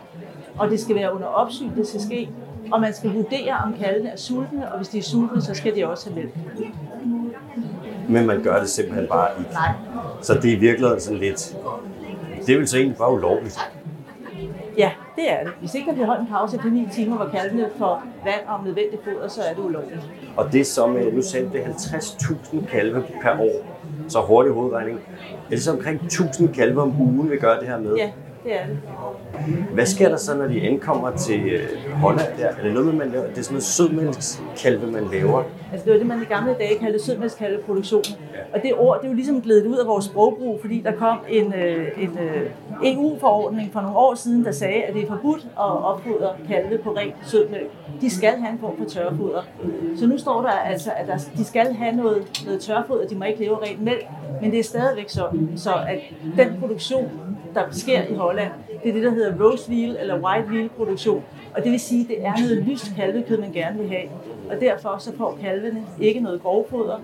[0.58, 2.28] og det skal være under opsyn, det skal ske,
[2.72, 5.76] og man skal vurdere, om kaldene er sultne, og hvis de er sultne, så skal
[5.76, 6.34] de også have mælk.
[8.08, 9.50] Men man gør det simpelthen bare ikke.
[9.52, 9.72] Nej.
[10.22, 11.56] Så det er i virkeligheden sådan lidt...
[12.46, 13.58] Det er vel så egentlig bare ulovligt.
[14.78, 15.52] Ja, det er det.
[15.60, 18.64] Hvis ikke der bliver holdt en pause på 9 timer, hvor kalvene får vand og
[18.64, 20.00] nødvendigt foder, så er det ulovligt.
[20.36, 23.66] Og det er så med, nu sagde det er 50.000 kalve per år.
[24.08, 24.98] Så hurtig hovedregning.
[25.46, 27.96] Er det så omkring 1000 kalve om ugen, vi gør det her med?
[27.96, 28.10] Ja,
[28.46, 28.78] det er det.
[29.72, 32.46] Hvad sker der så, når de ankommer til øh, Holland der?
[32.46, 33.26] Er det noget, man laver?
[33.26, 35.42] Det er sådan noget sødmælkskalve, man laver.
[35.72, 38.02] Altså det var det, man i gamle dage kaldte sødmælkskalveproduktion.
[38.54, 41.18] Og det ord, det er jo ligesom glædet ud af vores sprogbrug, fordi der kom
[41.28, 42.50] en, øh, en øh,
[42.84, 46.90] EU-forordning for nogle år siden, der sagde, at det er forbudt at opfodre kalve på
[46.90, 47.70] rent sødmælk.
[48.00, 49.42] De skal have en form for tørfoder.
[49.96, 53.24] Så nu står der altså, at der, de skal have noget, noget tørfoder, de må
[53.24, 54.06] ikke leve rent mælk,
[54.42, 55.98] men det er stadigvæk så, så at
[56.36, 57.10] den produktion,
[57.64, 58.50] der sker i Holland,
[58.82, 61.24] det er det, der hedder roast veal eller white veal produktion.
[61.54, 64.08] Og det vil sige, at det er noget lyst kalvekød, man gerne vil have.
[64.50, 66.96] Og derfor så får kalvene ikke noget grovfoder.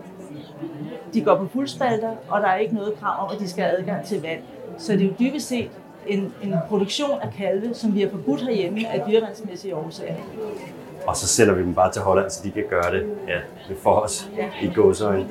[1.15, 3.79] De går på fuldspalter, og der er ikke noget krav om, at de skal have
[3.79, 4.41] adgang til vand.
[4.79, 5.71] Så det er jo dybest set
[6.07, 10.15] en, en produktion af kalve, som vi har forbudt herhjemme af dyrevandsmæssige årsager.
[11.07, 13.39] Og så sender vi dem bare til Holland, så de kan gøre det ja,
[13.83, 14.49] for os Ja.
[14.63, 15.27] i gåsøjne.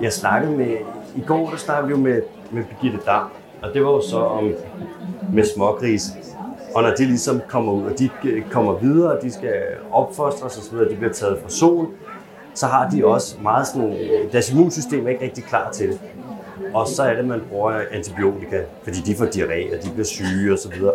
[0.00, 0.76] Jeg snakkede med,
[1.16, 3.26] i går der snakkede vi jo med, med Birgitte Dam,
[3.62, 4.52] og det var jo så om
[5.32, 6.02] med smågris.
[6.74, 10.62] Og når de ligesom kommer ud, og de øh, kommer videre, de skal opfostres og
[10.62, 11.86] så videre, de bliver taget fra sol,
[12.54, 13.96] så har de også meget sådan,
[14.32, 16.00] deres immunsystem er ikke rigtig klar til det.
[16.74, 20.52] Og så er det, man bruger antibiotika, fordi de får diarré, og de bliver syge
[20.52, 20.92] og så videre.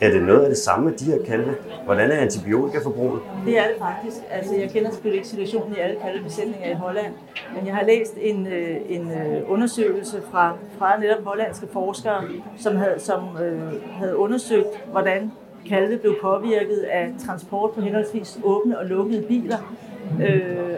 [0.00, 1.54] Er det noget af det samme med de her kalve?
[1.84, 3.22] Hvordan er antibiotikaforbruget?
[3.46, 4.16] Det er det faktisk.
[4.30, 7.12] Altså, jeg kender selvfølgelig ikke situationen i alle kalvebesætninger i Holland,
[7.56, 12.24] men jeg har læst en, øh, en øh, undersøgelse fra, fra netop hollandske forskere,
[12.58, 15.32] som havde, som, øh, havde undersøgt, hvordan
[15.68, 19.76] kalve blev påvirket af transport på henholdsvis åbne og lukkede biler.
[20.22, 20.74] Øh,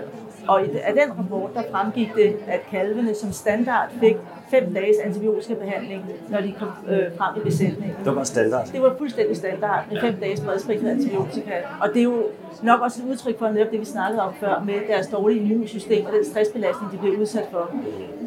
[0.49, 4.17] og i, af den rapport, der fremgik det, at kalvene som standard fik
[4.51, 7.97] fem dages antibiotikabehandling, når de kom øh, frem i besætningen.
[8.05, 8.67] Det var standard.
[8.73, 11.53] Det var fuldstændig standard med fem dages bredspektret antibiotika.
[11.81, 12.23] Og det er jo
[12.63, 16.07] nok også et udtryk for netop det, vi snakkede om før, med deres dårlige immunsystem
[16.07, 17.71] og den stressbelastning, de bliver udsat for.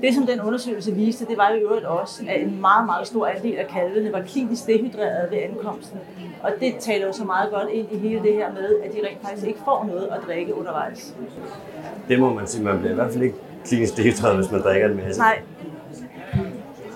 [0.01, 3.07] Det, som den undersøgelse viste, det var jo i øvrigt også, at en meget, meget
[3.07, 5.99] stor andel af kalvene var klinisk dehydreret ved ankomsten.
[6.43, 8.97] Og det taler jo så meget godt ind i hele det her med, at de
[9.07, 11.15] rent faktisk ikke får noget at drikke undervejs.
[12.07, 14.89] Det må man sige, man bliver i hvert fald ikke klinisk dehydreret, hvis man drikker
[14.89, 15.21] en masse.
[15.21, 15.39] Nej,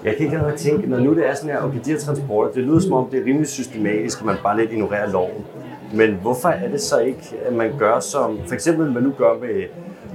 [0.06, 2.52] jeg kan ikke lade tænke, når nu det er sådan her, okay, de her transporter,
[2.52, 5.46] det lyder som om, det er rimelig systematisk, at man bare lidt ignorerer loven.
[5.94, 9.34] Men hvorfor er det så ikke, at man gør som, for eksempel man nu gør
[9.42, 9.64] med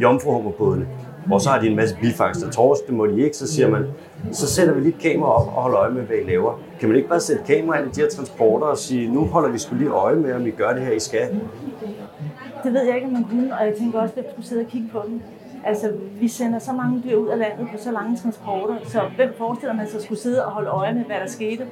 [0.02, 0.86] jomfruhummerbådene,
[1.26, 3.68] hvor så har de en masse bifangst af torsk, det må de ikke, så siger
[3.68, 3.84] man,
[4.32, 6.60] så sætter vi lige et kamera op og holder øje med, hvad I laver.
[6.80, 9.48] Kan man ikke bare sætte kamera ind i de her transporter og sige, nu holder
[9.48, 11.28] vi sgu lige øje med, om I gør det her, I skal?
[12.64, 14.60] Det ved jeg ikke, om man kunne, og jeg tænker også, at vi skulle sidde
[14.60, 15.20] og kigge på dem.
[15.68, 19.34] Altså, vi sender så mange dyr ud af landet på så lange transporter, så hvem
[19.38, 21.66] forestiller man sig skulle sidde og holde øje med, hvad der skete?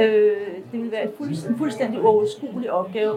[0.00, 0.36] Øh,
[0.72, 1.02] det ville være
[1.50, 3.12] en fuldstændig uoverskuelig opgave.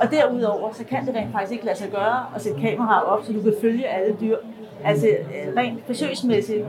[0.00, 3.24] Og derudover, så kan det rent faktisk ikke lade sig gøre at sætte kameraer op,
[3.24, 4.36] så du kan følge alle dyr.
[4.84, 5.06] Altså,
[5.56, 6.64] rent forsøgsmæssigt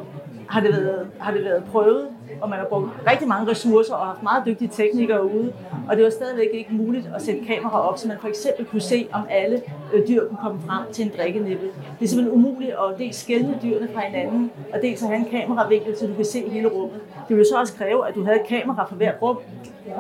[0.50, 2.08] har det været, har det været prøvet,
[2.42, 5.54] og man har brugt rigtig mange ressourcer og haft meget dygtige teknikere ude,
[5.90, 8.82] og det var stadigvæk ikke muligt at sætte kameraer op, så man for eksempel kunne
[8.82, 9.62] se, om alle
[9.94, 11.68] øh, dyr kunne komme frem til en drikkenippel.
[12.00, 15.28] Det er simpelthen umuligt at dels skælne dyrene fra hinanden, og dels at have en
[15.32, 17.00] kameravinkel, så du kan se hele rummet.
[17.28, 19.38] Det ville så også kræve, at du havde et kamera for hvert rum,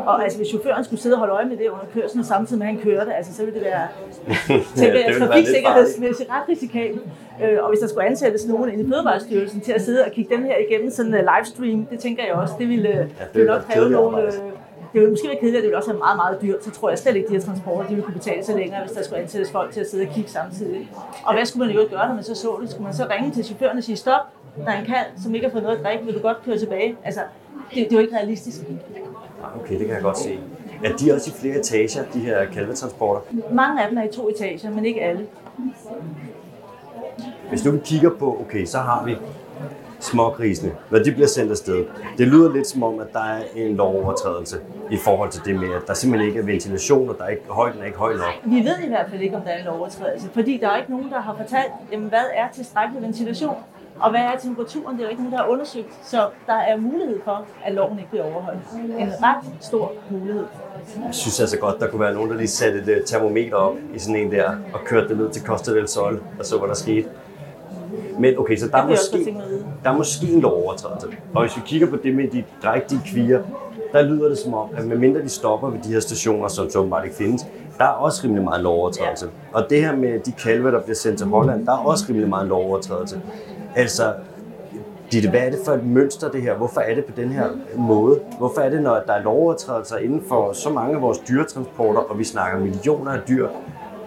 [0.05, 2.67] og altså, hvis chaufføren skulle sidde og holde øje med det under kørslen, samtidig med
[2.67, 3.87] at han kørte, altså, så ville det være
[4.79, 7.01] tænker jeg, trafiksikkerhedsmæssigt ret risikabelt.
[7.43, 10.43] Øh, og hvis der skulle ansættes nogen i Fødevarestyrelsen til at sidde og kigge dem
[10.43, 13.61] her igennem sådan en livestream, det tænker jeg også, det ville, ja, det ville nok
[13.69, 14.21] kræve nogle...
[14.25, 14.31] Øh,
[14.93, 16.63] det ville måske være kedeligt, det ville også være meget, meget dyrt.
[16.63, 18.81] Så tror jeg slet ikke, at de her transporter de ville kunne betale sig længere,
[18.85, 20.89] hvis der skulle ansættes folk til at sidde og kigge samtidig.
[21.25, 22.69] Og hvad skulle man jo gøre, når man så så det?
[22.69, 24.21] Skulle man så ringe til chaufføren og sige, stop,
[24.65, 26.57] der er en kalv, som ikke har fået noget at drikke, vil du godt køre
[26.57, 26.97] tilbage?
[27.03, 27.21] Altså,
[27.69, 28.57] det, det er jo ikke realistisk.
[29.43, 30.39] Ah, Okay, det kan jeg godt se.
[30.83, 33.21] Er de også i flere etager, de her kalvetransporter?
[33.51, 35.27] Mange af dem er i to etager, men ikke alle.
[37.49, 39.17] Hvis nu vi kigger på, okay, så har vi
[39.99, 41.85] smågrisene, når de bliver sendt afsted.
[42.17, 44.57] Det lyder lidt som om, at der er en lovovertrædelse
[44.91, 47.43] i forhold til det med, at der simpelthen ikke er ventilation, og der er ikke,
[47.49, 48.33] højden er ikke høj nok.
[48.45, 50.91] Vi ved i hvert fald ikke, om der er en lovovertrædelse, fordi der er ikke
[50.91, 53.55] nogen, der har fortalt, jamen, hvad er tilstrækkelig ventilation,
[54.01, 56.77] og hvad er temperaturen, det er jo ikke nogen, der har undersøgt, så der er
[56.77, 58.59] mulighed for, at loven ikke bliver overholdt.
[58.99, 60.45] En ret stor mulighed.
[61.05, 63.75] Jeg synes altså godt, der kunne være nogen, der lige satte et øh, termometer op
[63.95, 66.67] i sådan en der, og kørte det ned til Costa del Sol, og så hvad
[66.67, 67.09] der skete.
[68.19, 69.37] Men okay, så der er, måske,
[69.83, 71.07] der er måske en lovovertrædelse.
[71.35, 73.43] Og hvis vi kigger på det med de drægtige kvier,
[73.93, 76.79] der lyder det som om, at medmindre de stopper ved de her stationer, som så
[76.79, 77.45] åbenbart ikke findes,
[77.77, 79.29] der er også rimelig meget lovovertrædelse.
[79.53, 82.29] Og det her med de kalve, der bliver sendt til Holland, der er også rimelig
[82.29, 83.21] meget lovovertrædelse.
[83.75, 84.13] Altså,
[85.11, 86.55] Ditte, hvad er det for et mønster det her?
[86.55, 88.19] Hvorfor er det på den her måde?
[88.37, 92.19] Hvorfor er det, når der er lovovertrædelser inden for så mange af vores dyretransporter, og
[92.19, 93.47] vi snakker millioner af dyr,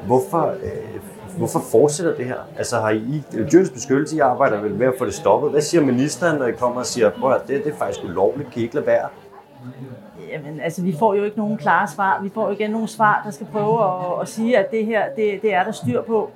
[0.06, 1.00] hvorfor, øh,
[1.36, 2.36] hvorfor fortsætter det her?
[2.58, 3.22] Altså har I,
[3.52, 5.50] dyrens beskyttelse, I arbejder vel med at få det stoppet.
[5.50, 8.50] Hvad siger ministeren, når I kommer og siger, prøv at det, det er faktisk ulovligt,
[8.50, 9.08] kan I ikke lade være?
[10.32, 12.20] Jamen, altså, vi får jo ikke nogen klare svar.
[12.22, 15.04] Vi får jo igen nogle svar, der skal prøve at, at sige, at det her,
[15.16, 16.30] det, det er der styr på.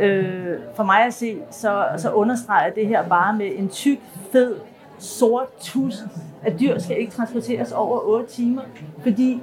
[0.00, 3.98] Øh, for mig at se, så, så understreger det her bare med en tyk,
[4.32, 4.54] fed,
[4.98, 5.94] sort tus,
[6.42, 8.62] at dyr skal ikke transporteres over 8 timer,
[9.02, 9.42] fordi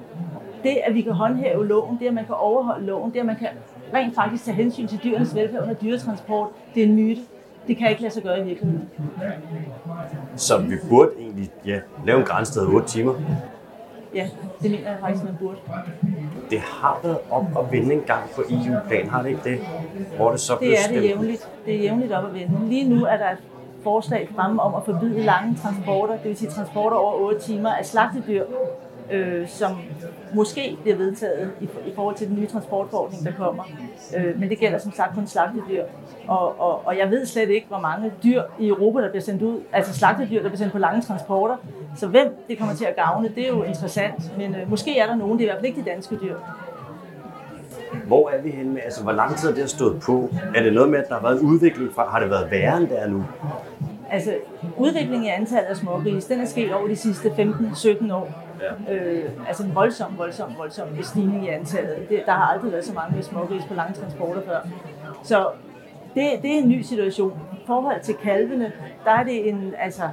[0.64, 3.36] det, at vi kan håndhæve loven, det, at man kan overholde loven, det, at man
[3.36, 3.48] kan
[3.94, 7.22] rent faktisk tage hensyn til dyrenes velfærd under dyretransport, det er en myte.
[7.68, 8.90] Det kan ikke lade sig gøre i virkeligheden.
[10.36, 13.14] Så vi burde egentlig ja, lave en grænse 8 timer.
[14.16, 14.28] Ja,
[14.62, 15.58] det mener jeg faktisk, man burde.
[16.50, 19.60] Det har været op og vende en gang på EU-plan, har det ikke det?
[20.16, 21.50] Hvor det så Det er det jævnligt.
[21.66, 22.70] Det er jævnligt op at vende.
[22.70, 23.38] Lige nu er der et
[23.84, 27.86] forslag fremme om at forbyde lange transporter, det vil sige transporter over 8 timer af
[27.86, 28.44] slagtedyr,
[29.12, 29.72] øh, som
[30.34, 33.64] måske bliver vedtaget i, i forhold til den nye transportforordning, der kommer.
[34.18, 35.84] Øh, men det gælder som sagt kun slagtedyr.
[36.28, 39.42] Og, og, og jeg ved slet ikke, hvor mange dyr i Europa, der bliver sendt
[39.42, 41.56] ud, altså slagtedyr, der bliver sendt på lange transporter.
[41.96, 44.38] Så hvem det kommer til at gavne, det er jo interessant.
[44.38, 46.36] Men øh, måske er der nogen, det er i hvert fald ikke de danske dyr.
[48.08, 50.30] Hvor er vi henne med, altså hvor lang tid har det stået på?
[50.56, 52.78] Er det noget med, at der har været en udvikling fra, har det været værre
[52.78, 53.26] end det er nu?
[54.12, 54.34] Altså,
[54.78, 58.49] udviklingen i antallet af smågris, den er sket over de sidste 15-17 år.
[58.62, 58.94] Ja.
[58.94, 62.10] Øh, altså en voldsom, voldsom, voldsom stigning i antallet.
[62.10, 64.60] Det, der har aldrig været så mange smågris på lange transporter før.
[65.24, 65.48] Så
[66.16, 67.40] det, det er en ny situation.
[67.54, 68.72] I forhold til kalvene,
[69.06, 70.04] der er det en, altså,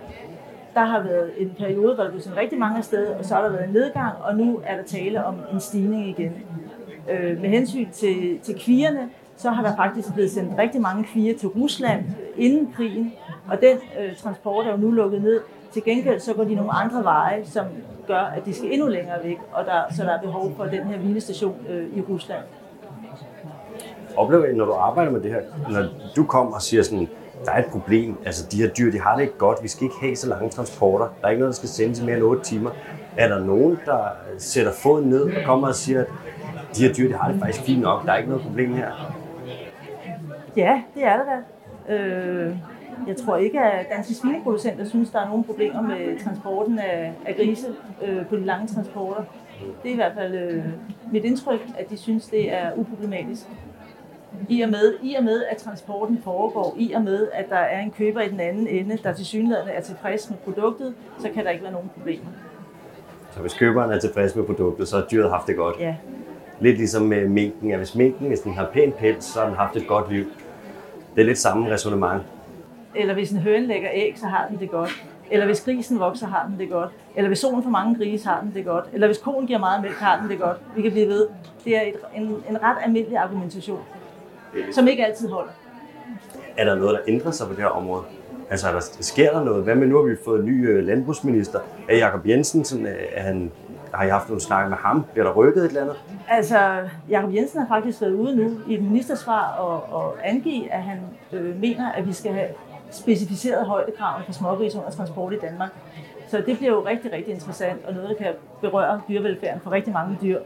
[0.75, 3.43] der har været en periode, hvor der blev sendt rigtig mange steder, og så har
[3.43, 6.33] der været en nedgang, og nu er der tale om en stigning igen.
[7.11, 11.39] Øh, med hensyn til, til kvierne, så har der faktisk blevet sendt rigtig mange kvier
[11.39, 12.05] til Rusland
[12.37, 13.13] inden krigen,
[13.49, 15.41] og den øh, transport er jo nu lukket ned.
[15.77, 17.65] Til gengæld så går de nogle andre veje, som
[18.07, 20.85] gør, at de skal endnu længere væk, og der, så der er behov for den
[20.85, 22.43] her hvilestation øh, i Rusland.
[24.17, 25.85] Oplever I, når du arbejder med det her, når
[26.17, 27.09] du kommer og siger sådan,
[27.45, 29.85] der er et problem, altså de her dyr, de har det ikke godt, vi skal
[29.85, 32.25] ikke have så lange transporter, der er ikke noget, der skal sendes i mere end
[32.25, 32.71] 8 timer.
[33.17, 34.01] Er der nogen, der
[34.39, 36.07] sætter foden ned og kommer og siger, at
[36.77, 38.91] de her dyr, de har det faktisk fint nok, der er ikke noget problem her?
[40.57, 41.95] Ja, det er der da.
[41.95, 42.57] Øh,
[43.07, 47.37] jeg tror ikke, at danske svineproducenter synes, der er nogen problemer med transporten af, af
[47.37, 47.67] grise
[48.07, 49.23] øh, på de lange transporter.
[49.83, 50.65] Det er i hvert fald øh,
[51.13, 53.47] mit indtryk, at de synes, det er uproblematisk.
[54.49, 57.81] I og, med, I og med, at transporten foregår, i og med, at der er
[57.81, 61.45] en køber i den anden ende, der til synligheden er tilfreds med produktet, så kan
[61.45, 62.27] der ikke være nogen problemer.
[63.31, 65.77] Så hvis køberen er tilfreds med produktet, så har dyret haft det godt?
[65.81, 65.97] Ja.
[66.61, 69.57] Lidt ligesom med minken, at hvis minken, hvis den har pæn pels, så har den
[69.57, 70.25] haft et godt liv.
[71.15, 72.23] Det er lidt samme resonemang.
[72.97, 75.05] Eller hvis en høne lægger æg, så har den det godt.
[75.31, 76.91] Eller hvis grisen vokser, har den det godt.
[77.17, 78.85] Eller hvis solen for mange grise, har den det godt.
[78.93, 80.57] Eller hvis konen giver meget mælk, har den det godt.
[80.77, 81.29] Vi kan blive ved.
[81.65, 83.81] Det er et, en, en ret almindelig argumentation,
[84.73, 85.53] som ikke altid holder.
[86.57, 88.03] Er der noget, der ændrer sig på det her område?
[88.51, 89.65] Altså, der, sker der noget?
[89.65, 91.59] Hvad med nu har vi fået en ny øh, landbrugsminister?
[91.89, 93.53] Er Jakob Jensen, sådan, øh, er han,
[93.95, 95.05] har I haft nogle snakke med ham?
[95.13, 95.97] Bliver der rykket et eller andet?
[96.29, 96.59] Altså,
[97.09, 100.99] Jakob Jensen har faktisk været ude nu i et ministersvar og, og angive, at han
[101.33, 102.49] øh, mener, at vi skal have
[102.91, 105.71] specificeret højdekrav for smågris under transport i Danmark.
[106.29, 109.93] Så det bliver jo rigtig, rigtig interessant, og noget, der kan berøre dyrevelfærden for rigtig
[109.93, 110.41] mange dyr.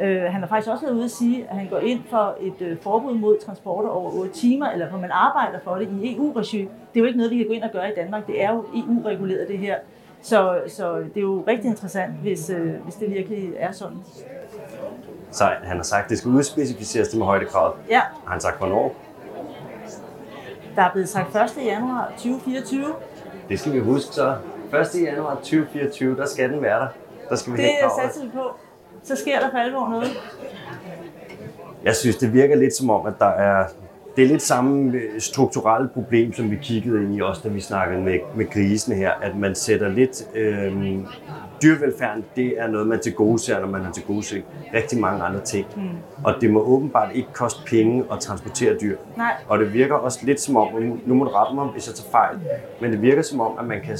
[0.00, 2.60] Øh, han har faktisk også været ude at sige, at han går ind for et
[2.60, 6.58] øh, forbud mod transporter over 8 timer, eller hvor man arbejder for det i EU-regi.
[6.58, 8.26] Det er jo ikke noget, vi kan gå ind og gøre i Danmark.
[8.26, 9.76] Det er jo EU-reguleret det her.
[10.22, 13.96] Så, så det er jo rigtig interessant, hvis, øh, hvis det virkelig er sådan.
[15.30, 17.74] Så han har sagt, at det skal udspecificeres det med højdekravet.
[17.90, 18.00] Ja.
[18.24, 18.94] Har han sagt, hvornår?
[20.80, 21.64] Der er blevet sagt 1.
[21.64, 22.86] januar 2024.
[23.48, 24.36] Det skal vi huske så.
[24.94, 25.02] 1.
[25.02, 26.86] januar 2024, der skal den være der.
[27.28, 28.12] Der skal vi Det er kravet.
[28.12, 28.40] satset på.
[29.02, 30.08] Så sker der for alvor noget.
[31.84, 33.64] Jeg synes, det virker lidt som om, at der er...
[34.20, 37.60] Det er lidt samme øh, strukturelle problem, som vi kiggede ind i også, da vi
[37.60, 40.28] snakkede med, med grisen her, at man sætter lidt...
[40.34, 40.98] Øh,
[41.62, 45.00] dyrevelfærden, det er noget, man til gode ser, når man har til gode set rigtig
[45.00, 45.66] mange andre ting.
[45.76, 45.82] Mm.
[46.24, 48.96] Og det må åbenbart ikke koste penge at transportere dyr.
[49.16, 49.32] Nej.
[49.48, 51.86] Og det virker også lidt som om, og nu, nu må du rette mig, hvis
[51.86, 52.38] jeg tager fejl,
[52.80, 53.98] men det virker som om, at man kan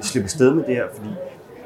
[0.00, 1.10] slippe sted med det her, fordi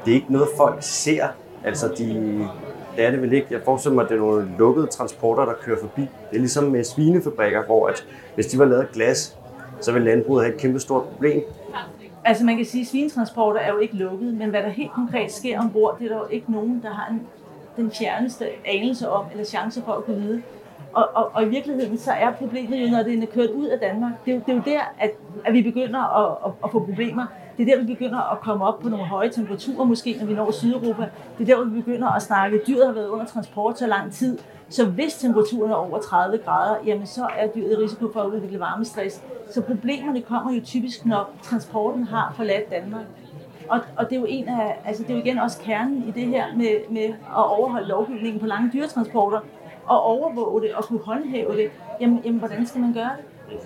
[0.05, 1.27] det er ikke noget, folk ser.
[1.63, 2.47] Altså, de,
[2.95, 3.47] det er det vel ikke.
[3.51, 6.01] Jeg forestiller mig, at det er nogle lukkede transporter, der kører forbi.
[6.01, 9.37] Det er ligesom med svinefabrikker, hvor at, hvis de var lavet af glas,
[9.81, 11.43] så ville landbruget have et kæmpe stort problem.
[12.25, 15.31] Altså man kan sige, at svinetransporter er jo ikke lukket, men hvad der helt konkret
[15.31, 17.21] sker ombord, det er der jo ikke nogen, der har en,
[17.77, 20.41] den fjerneste anelse om, eller chance for at kunne vide.
[20.93, 23.79] Og, og, og i virkeligheden, så er problemet jo, når det er kørt ud af
[23.79, 24.11] Danmark.
[24.25, 25.11] Det er jo, det er jo der, at,
[25.45, 27.25] at vi begynder at, at, at få problemer.
[27.57, 30.33] Det er der, vi begynder at komme op på nogle høje temperaturer, måske når vi
[30.33, 31.09] når Sydeuropa.
[31.37, 34.37] Det er der, vi begynder at snakke, dyret har været under transport så lang tid.
[34.69, 38.27] Så hvis temperaturen er over 30 grader, jamen så er dyret i risiko for at
[38.27, 39.23] udvikle varmestress.
[39.51, 43.05] Så problemerne kommer jo typisk, når transporten har forladt Danmark.
[43.69, 46.11] Og, og det er jo en af, altså det er jo igen også kernen i
[46.11, 49.39] det her med, med at overholde lovgivningen på lange dyretransporter,
[49.85, 51.69] og overvåge det og kunne håndhæve det.
[52.01, 53.57] Jamen, jamen hvordan skal man gøre det?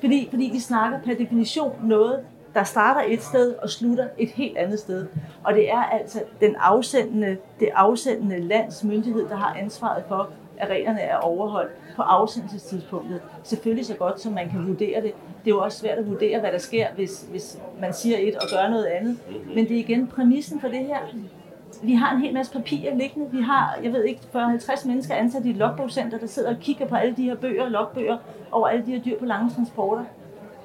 [0.00, 2.20] Fordi, fordi vi snakker per definition noget,
[2.54, 5.06] der starter et sted og slutter et helt andet sted.
[5.44, 10.70] Og det er altså den afsendende, det afsendende lands myndighed, der har ansvaret for, at
[10.70, 13.20] reglerne er overholdt på afsendelsestidspunktet.
[13.42, 15.12] Selvfølgelig så godt, som man kan vurdere det.
[15.44, 18.34] Det er jo også svært at vurdere, hvad der sker, hvis, hvis man siger et
[18.34, 19.18] og gør noget andet.
[19.54, 20.98] Men det er igen præmissen for det her.
[21.82, 23.30] Vi har en hel masse papirer liggende.
[23.30, 26.86] Vi har, jeg ved ikke, 40-50 mennesker ansat i et logbogscenter, der sidder og kigger
[26.86, 28.18] på alle de her bøger, logbøger,
[28.52, 30.04] over alle de her dyr på lange transporter.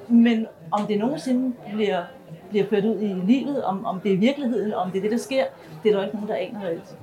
[0.08, 2.04] Men om det nogensinde bliver,
[2.50, 5.18] bliver ført ud i livet, om, om det er virkeligheden, om det er det, der
[5.18, 5.44] sker,
[5.84, 6.96] det er der ikke nogen, der aner reelt.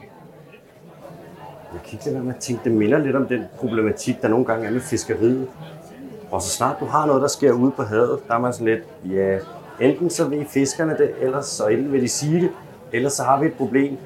[1.73, 4.29] Jeg kan ikke lade være med at tænke, det minder lidt om den problematik, der
[4.29, 5.49] nogle gange er med fiskeriet.
[6.31, 8.67] Og så snart du har noget, der sker ude på havet, der er man sådan
[8.67, 9.39] lidt, ja,
[9.81, 12.51] enten så vil fiskerne det, eller så enten vil de sige det,
[12.93, 13.97] eller så har vi et problem.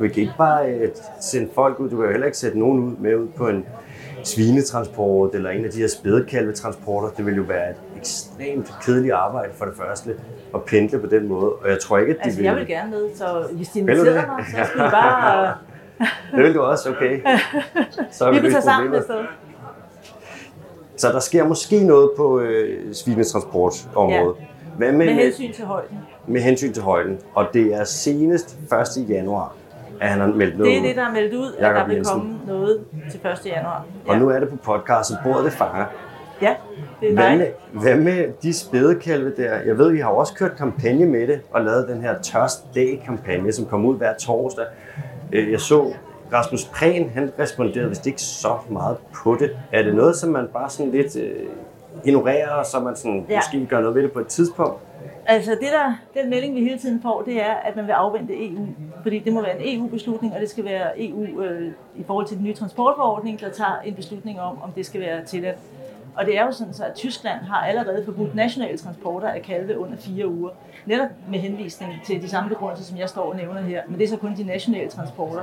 [0.00, 0.88] Vi kan ikke bare øh,
[1.20, 3.66] sende folk ud, du kan jo heller ikke sætte nogen ud med ud på en
[4.24, 7.08] svinetransport eller en af de her spædekalvetransporter.
[7.08, 10.10] Det vil jo være et ekstremt kedeligt arbejde for det første
[10.54, 11.52] at pendle på den måde.
[11.52, 12.44] Og jeg tror ikke, at de Altså, vil...
[12.46, 15.54] jeg vil gerne med, så hvis de inviterer mig, så skal vi bare...
[16.36, 17.20] Det vil du også, okay.
[18.10, 19.24] Så Vi vil løst tage sammen med sted.
[20.96, 24.36] Så der sker måske noget på øh, svinetransportområdet.
[24.40, 24.46] Ja.
[24.76, 25.98] Hvad med, Med hensyn til højden.
[26.26, 27.18] med hensyn til højden?
[27.34, 28.58] Og det er senest
[28.98, 29.08] 1.
[29.08, 29.54] januar,
[30.00, 30.86] at han har meldt noget Det er ud.
[30.88, 33.46] det, der er meldt ud, at Jakob der vil komme noget til 1.
[33.46, 33.84] januar.
[34.08, 35.84] Og nu er det på podcast, så bordet det fanger.
[37.00, 39.54] Det er Hvad med, hvad med de spædekalve der?
[39.66, 43.52] Jeg ved, I har også kørt kampagne med det, og lavet den her Tørst Dag-kampagne,
[43.52, 44.64] som kommer ud hver torsdag.
[45.32, 45.92] Øh, Jeg så
[46.32, 49.56] Rasmus Prehn, han responderede vist ikke så meget på det.
[49.72, 51.46] Er det noget, som man bare sådan lidt øh,
[52.04, 53.36] ignorerer, og så man sådan, ja.
[53.36, 54.80] måske gør noget ved det på et tidspunkt?
[55.26, 58.48] Altså det der, den melding, vi hele tiden får, det er, at man vil afvente
[58.48, 58.66] EU.
[59.02, 62.36] Fordi det må være en EU-beslutning, og det skal være EU øh, i forhold til
[62.36, 65.56] den nye transportforordning, der tager en beslutning om, om det skal være tilladt.
[66.16, 69.78] Og det er jo sådan, så at Tyskland har allerede forbudt nationale transporter af kalve
[69.78, 70.50] under fire uger.
[70.86, 73.82] Netop med henvisning til de samme begrundelser, som jeg står og nævner her.
[73.88, 75.42] Men det er så kun de nationale transporter.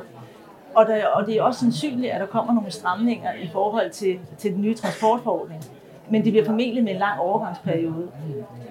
[0.75, 4.19] Og, der, og det er også sandsynligt, at der kommer nogle stramninger i forhold til,
[4.37, 5.63] til den nye transportforordning.
[6.09, 8.07] Men det bliver formentlig med en lang overgangsperiode.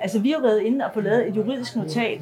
[0.01, 2.21] Altså vi har været inde og få lavet et juridisk notat,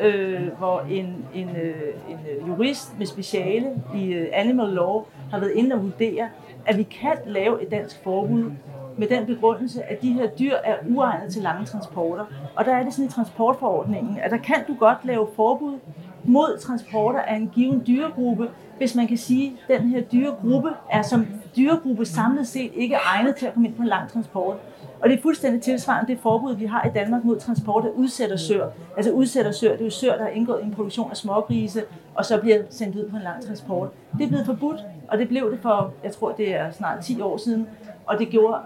[0.00, 5.38] øh, hvor en, en, øh, en øh, jurist med speciale i øh, animal law har
[5.38, 6.28] været inde og vurdere,
[6.66, 8.50] at vi kan lave et dansk forbud
[8.98, 12.24] med den begrundelse, at de her dyr er uegnet til lange transporter.
[12.56, 15.78] Og der er det sådan i transportforordningen, at der kan du godt lave forbud
[16.24, 21.02] mod transporter af en given dyregruppe, hvis man kan sige, at den her dyregruppe er
[21.02, 21.26] som
[21.56, 24.56] dyregruppe samlet set ikke egnet til at komme ind på en lang transport.
[25.00, 28.68] Og det er fuldstændig tilsvarende det forbud, vi har i Danmark mod transport af udsættersør.
[28.96, 31.82] Altså udsættersør, det er jo sør, der har indgået i en produktion af smågrise,
[32.14, 33.88] og så bliver sendt ud på en lang transport.
[34.18, 37.20] Det er blevet forbudt, og det blev det for, jeg tror det er snart 10
[37.20, 37.68] år siden,
[38.06, 38.58] og det gjorde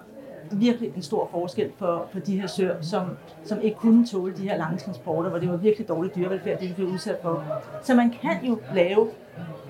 [0.56, 3.02] virkelig en stor forskel for, for de her sør, som,
[3.44, 6.68] som ikke kunne tåle de her lange transporter, hvor det var virkelig dårlig dyrevelfærd, det
[6.68, 7.44] de blev udsat for.
[7.82, 9.08] Så man kan jo lave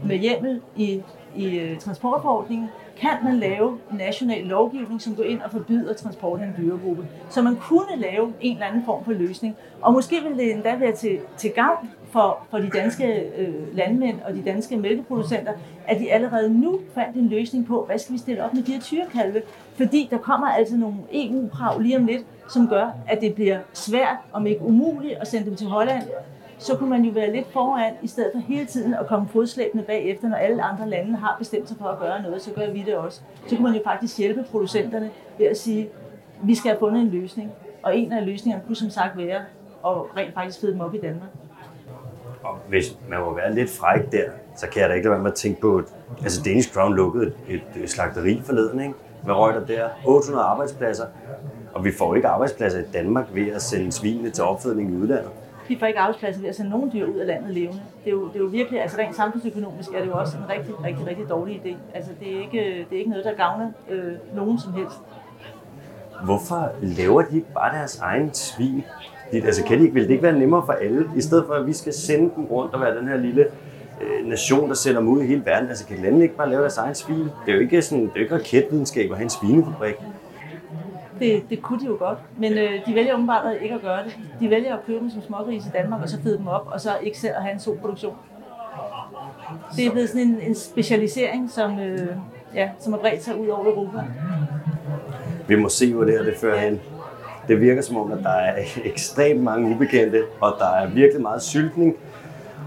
[0.05, 1.03] med hjemmel i,
[1.37, 6.45] i øh, transportforordningen, kan man lave national lovgivning, som går ind og forbyder transport af
[6.45, 7.07] en dyregruppe.
[7.31, 9.57] Så man kunne lave en eller anden form for løsning.
[9.81, 14.21] Og måske ville det endda være til, til gavn for, for de danske øh, landmænd
[14.25, 15.53] og de danske mælkeproducenter,
[15.87, 18.73] at de allerede nu fandt en løsning på, hvad skal vi stille op med de
[18.73, 19.43] her tyrekalve.
[19.75, 24.17] Fordi der kommer altså nogle EU-krav lige om lidt, som gør, at det bliver svært,
[24.33, 26.03] om ikke umuligt, at sende dem til Holland
[26.63, 29.85] så kunne man jo være lidt foran, i stedet for hele tiden at komme fodslæbende
[29.85, 32.83] bagefter, når alle andre lande har bestemt sig for at gøre noget, så gør vi
[32.87, 33.21] det også.
[33.47, 35.89] Så kunne man jo faktisk hjælpe producenterne ved at sige,
[36.43, 37.53] vi skal have fundet en løsning.
[37.83, 39.41] Og en af løsningerne kunne som sagt være
[39.87, 41.29] at rent faktisk fede dem op i Danmark.
[42.45, 44.25] Og hvis man må være lidt fræk der,
[44.57, 45.85] så kan jeg da ikke lade være med at tænke på, at
[46.23, 48.95] altså Danish Crown lukkede et, et slagteri forleden, ikke?
[49.23, 49.89] Hvad røg der der?
[50.07, 51.05] 800 arbejdspladser.
[51.75, 55.31] Og vi får ikke arbejdspladser i Danmark ved at sende svinene til opfedning i udlandet
[55.69, 57.83] vi får ikke arbejdspladser ved at sende nogen dyr ud af landet levende.
[58.05, 60.49] Det er jo, det er jo virkelig, altså rent samfundsøkonomisk er det jo også en
[60.49, 61.77] rigtig, rigtig, rigtig dårlig idé.
[61.95, 62.59] Altså det er ikke,
[62.91, 64.97] det er ikke noget, der gavner øh, nogen som helst.
[66.25, 68.85] Hvorfor laver de ikke bare deres egen svin?
[69.33, 71.67] Altså kan de ikke, vil det ikke være nemmere for alle, i stedet for at
[71.67, 73.47] vi skal sende dem rundt og være den her lille
[74.01, 75.69] øh, nation, der sender dem ud i hele verden?
[75.69, 77.17] Altså kan landene ikke bare lave deres egen svin?
[77.17, 79.95] Det er jo ikke, sådan, det er jo ikke raketvidenskab at have en svinefabrik.
[81.19, 84.19] Det, det kunne de jo godt, men øh, de vælger åbenbart ikke at gøre det.
[84.41, 86.81] De vælger at købe dem som smågrise i Danmark, og så fede dem op, og
[86.81, 88.15] så ikke selv at have en solproduktion.
[89.77, 92.09] Det er blevet sådan en, en specialisering, som, øh,
[92.55, 93.99] ja, som har bredt sig ud over Europa.
[95.49, 96.81] Vi må se, hvor det her det fører hen.
[97.49, 101.43] Det virker som om, at der er ekstremt mange ubekendte, og der er virkelig meget
[101.43, 101.97] syltning.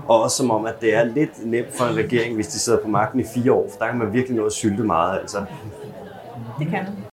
[0.08, 2.80] Og også som om, at det er lidt nemt for en regering, hvis de sidder
[2.80, 5.20] på magten i fire år, for der kan man virkelig nå at sylte meget.
[5.20, 5.38] Altså.
[6.60, 7.05] Det kan man.